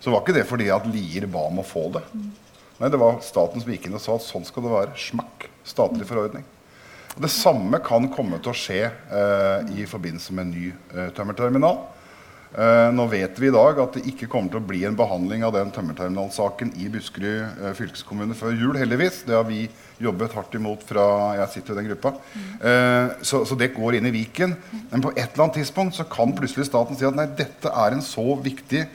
[0.01, 2.07] så var ikke det fordi at Lier ba om å få det.
[2.79, 4.97] Nei, det var staten som gikk inn og sa at sånn skal det være.
[5.05, 5.51] Smakk.
[5.69, 6.49] Statlig forordning.
[7.19, 11.83] Det samme kan komme til å skje eh, i forbindelse med en ny eh, tømmerterminal.
[12.49, 15.43] Eh, nå vet vi i dag at det ikke kommer til å bli en behandling
[15.45, 19.21] av den tømmerterminalsaken i Buskerud eh, fylkeskommune før jul, heldigvis.
[19.29, 19.67] Det har vi
[20.01, 21.05] jobbet hardt imot fra
[21.43, 22.15] jeg sitter i den gruppa.
[22.65, 24.57] Eh, så, så det går inn i Viken.
[24.89, 27.97] Men på et eller annet tidspunkt så kan plutselig staten si at nei, dette er
[27.97, 28.87] en så viktig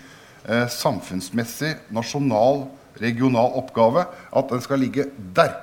[0.43, 2.65] samfunnsmessig, nasjonal,
[2.99, 5.05] regional oppgave at den skal ligge
[5.37, 5.53] der.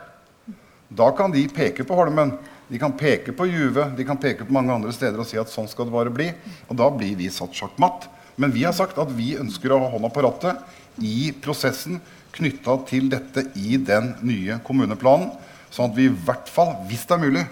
[0.88, 2.32] Da kan de peke på Holmen,
[2.71, 5.51] de kan peke på Juve, de kan peke på mange andre steder og si at
[5.51, 6.29] sånn skal det bare bli.
[6.71, 8.07] Og da blir vi satt sjakkmatt.
[8.41, 11.99] Men vi har sagt at vi ønsker å ha hånda på rattet i prosessen
[12.37, 15.33] knytta til dette i den nye kommuneplanen.
[15.75, 17.45] Sånn at vi i hvert fall, hvis det er mulig,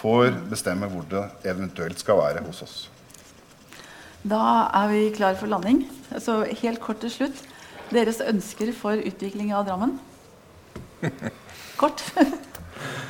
[0.00, 2.76] får bestemme hvor det eventuelt skal være hos oss.
[4.24, 5.84] Da er vi klar for landing.
[6.16, 7.44] Så helt kort til slutt.
[7.92, 9.98] Deres ønsker for utvikling av Drammen?
[11.80, 12.04] Kort.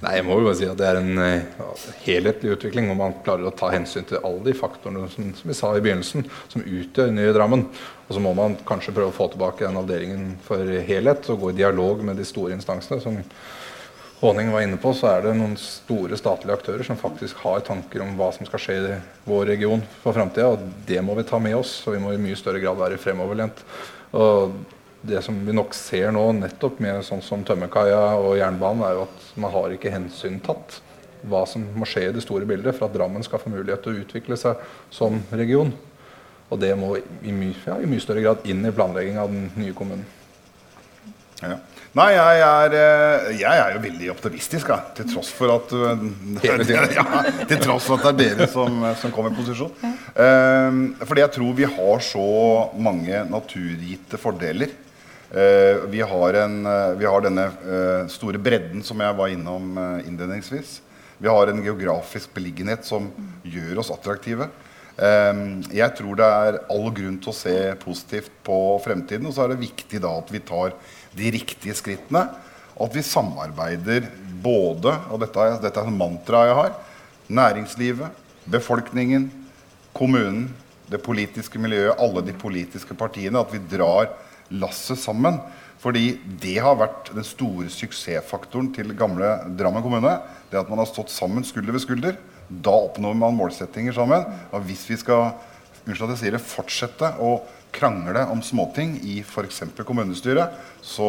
[0.00, 3.18] Nei, jeg må jo bare si at det er en uh, helhetlig utvikling hvor man
[3.24, 6.64] klarer å ta hensyn til alle de faktorene som, som vi sa i begynnelsen, som
[6.64, 7.66] utgjør nye Drammen.
[8.08, 11.52] Og så må man kanskje prøve å få tilbake den avdelingen for helhet og gå
[11.52, 13.02] i dialog med de store instansene.
[13.04, 13.20] Som
[14.20, 18.02] Håning var inne på, så er det noen store statlige aktører som faktisk har tanker
[18.04, 21.40] om hva som skal skje i vår region for framtida, og det må vi ta
[21.40, 21.78] med oss.
[21.86, 23.62] Og vi må i mye større grad være fremoverlent.
[24.12, 24.52] Og
[25.02, 29.06] det som vi nok ser nå, nettopp med sånn som tømmerkaia og jernbanen, er jo
[29.06, 30.80] at man har ikke hensyntatt
[31.28, 33.94] hva som må skje i det store bildet for at Drammen skal få mulighet til
[33.94, 34.60] å utvikle seg
[34.92, 35.72] som region.
[36.50, 39.50] Og det må i mye, ja, i mye større grad inn i planleggingen av den
[39.60, 40.06] nye kommunen.
[41.40, 41.56] Ja.
[41.96, 46.04] Nei, jeg er, eh, jeg er, jo veldig optimistisk, ja, til tross for at eh,
[46.46, 47.06] ja,
[47.50, 49.72] Til tross for at det er dere som, som kommer i posisjon.
[50.14, 52.28] Um, fordi jeg tror vi har så
[52.78, 54.70] mange naturgitte fordeler.
[55.30, 59.78] Uh, vi, har en, uh, vi, har denne uh, store bredden som jeg var innom
[60.02, 60.80] innledningsvis.
[61.22, 63.06] Vi har en geografisk beliggenhet som
[63.44, 64.48] gjør oss attraktive.
[65.00, 69.28] Jeg tror det er all grunn til å se positivt på fremtiden.
[69.28, 70.74] Og så er det viktig da at vi tar
[71.16, 72.24] de riktige skrittene.
[72.80, 74.08] At vi samarbeider
[74.44, 76.74] både, og dette dette er mantraet jeg har,
[77.40, 78.20] næringslivet,
[78.56, 79.28] befolkningen,
[79.96, 80.50] kommunen,
[80.90, 83.40] det politiske miljøet, alle de politiske partiene.
[83.40, 84.08] At vi drar
[84.50, 85.38] lasset sammen.
[85.80, 90.18] Fordi det har vært den store suksessfaktoren til gamle Drammen kommune.
[90.50, 92.18] Det at man har stått sammen skulder ved skulder.
[92.50, 94.26] Da oppnår man målsettinger sammen.
[94.52, 95.32] Og hvis vi skal
[95.86, 97.38] unnskyld at jeg sier det, fortsette å
[97.72, 99.62] krangle om småting i f.eks.
[99.86, 101.08] kommunestyret, så,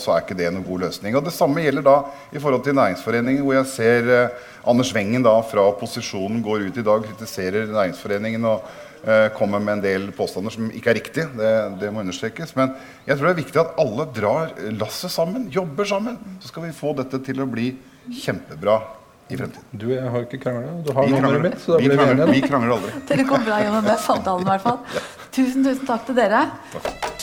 [0.00, 1.16] så, er ikke det noen god løsning.
[1.16, 1.96] Og Det samme gjelder da
[2.34, 6.80] i forhold til Næringsforeningen, hvor jeg ser eh, Anders Wengen da fra opposisjonen går ut
[6.80, 8.66] i dag og kritiserer Næringsforeningen og
[9.00, 11.26] Eh, kommer med en del påstander som ikke er riktige.
[11.36, 12.52] Det, det, må understrekes.
[12.58, 12.74] Men
[13.06, 16.18] jeg tror det er viktig at alle drar lasset sammen, jobber sammen.
[16.42, 17.72] Så skal vi få dette til å bli
[18.20, 18.76] kjempebra
[19.30, 19.64] i fremtiden.
[19.72, 20.74] Du og jeg har ikke krangla.
[20.84, 22.30] Du har nummeret mitt, så da blir vi enige.
[22.34, 22.96] Vi krangler aldri.
[23.12, 25.04] Dere kommer bra gjennom den samtalen, i hvert fall.
[25.30, 26.48] Tusen, tusen takk til dere.
[26.76, 27.20] Takk.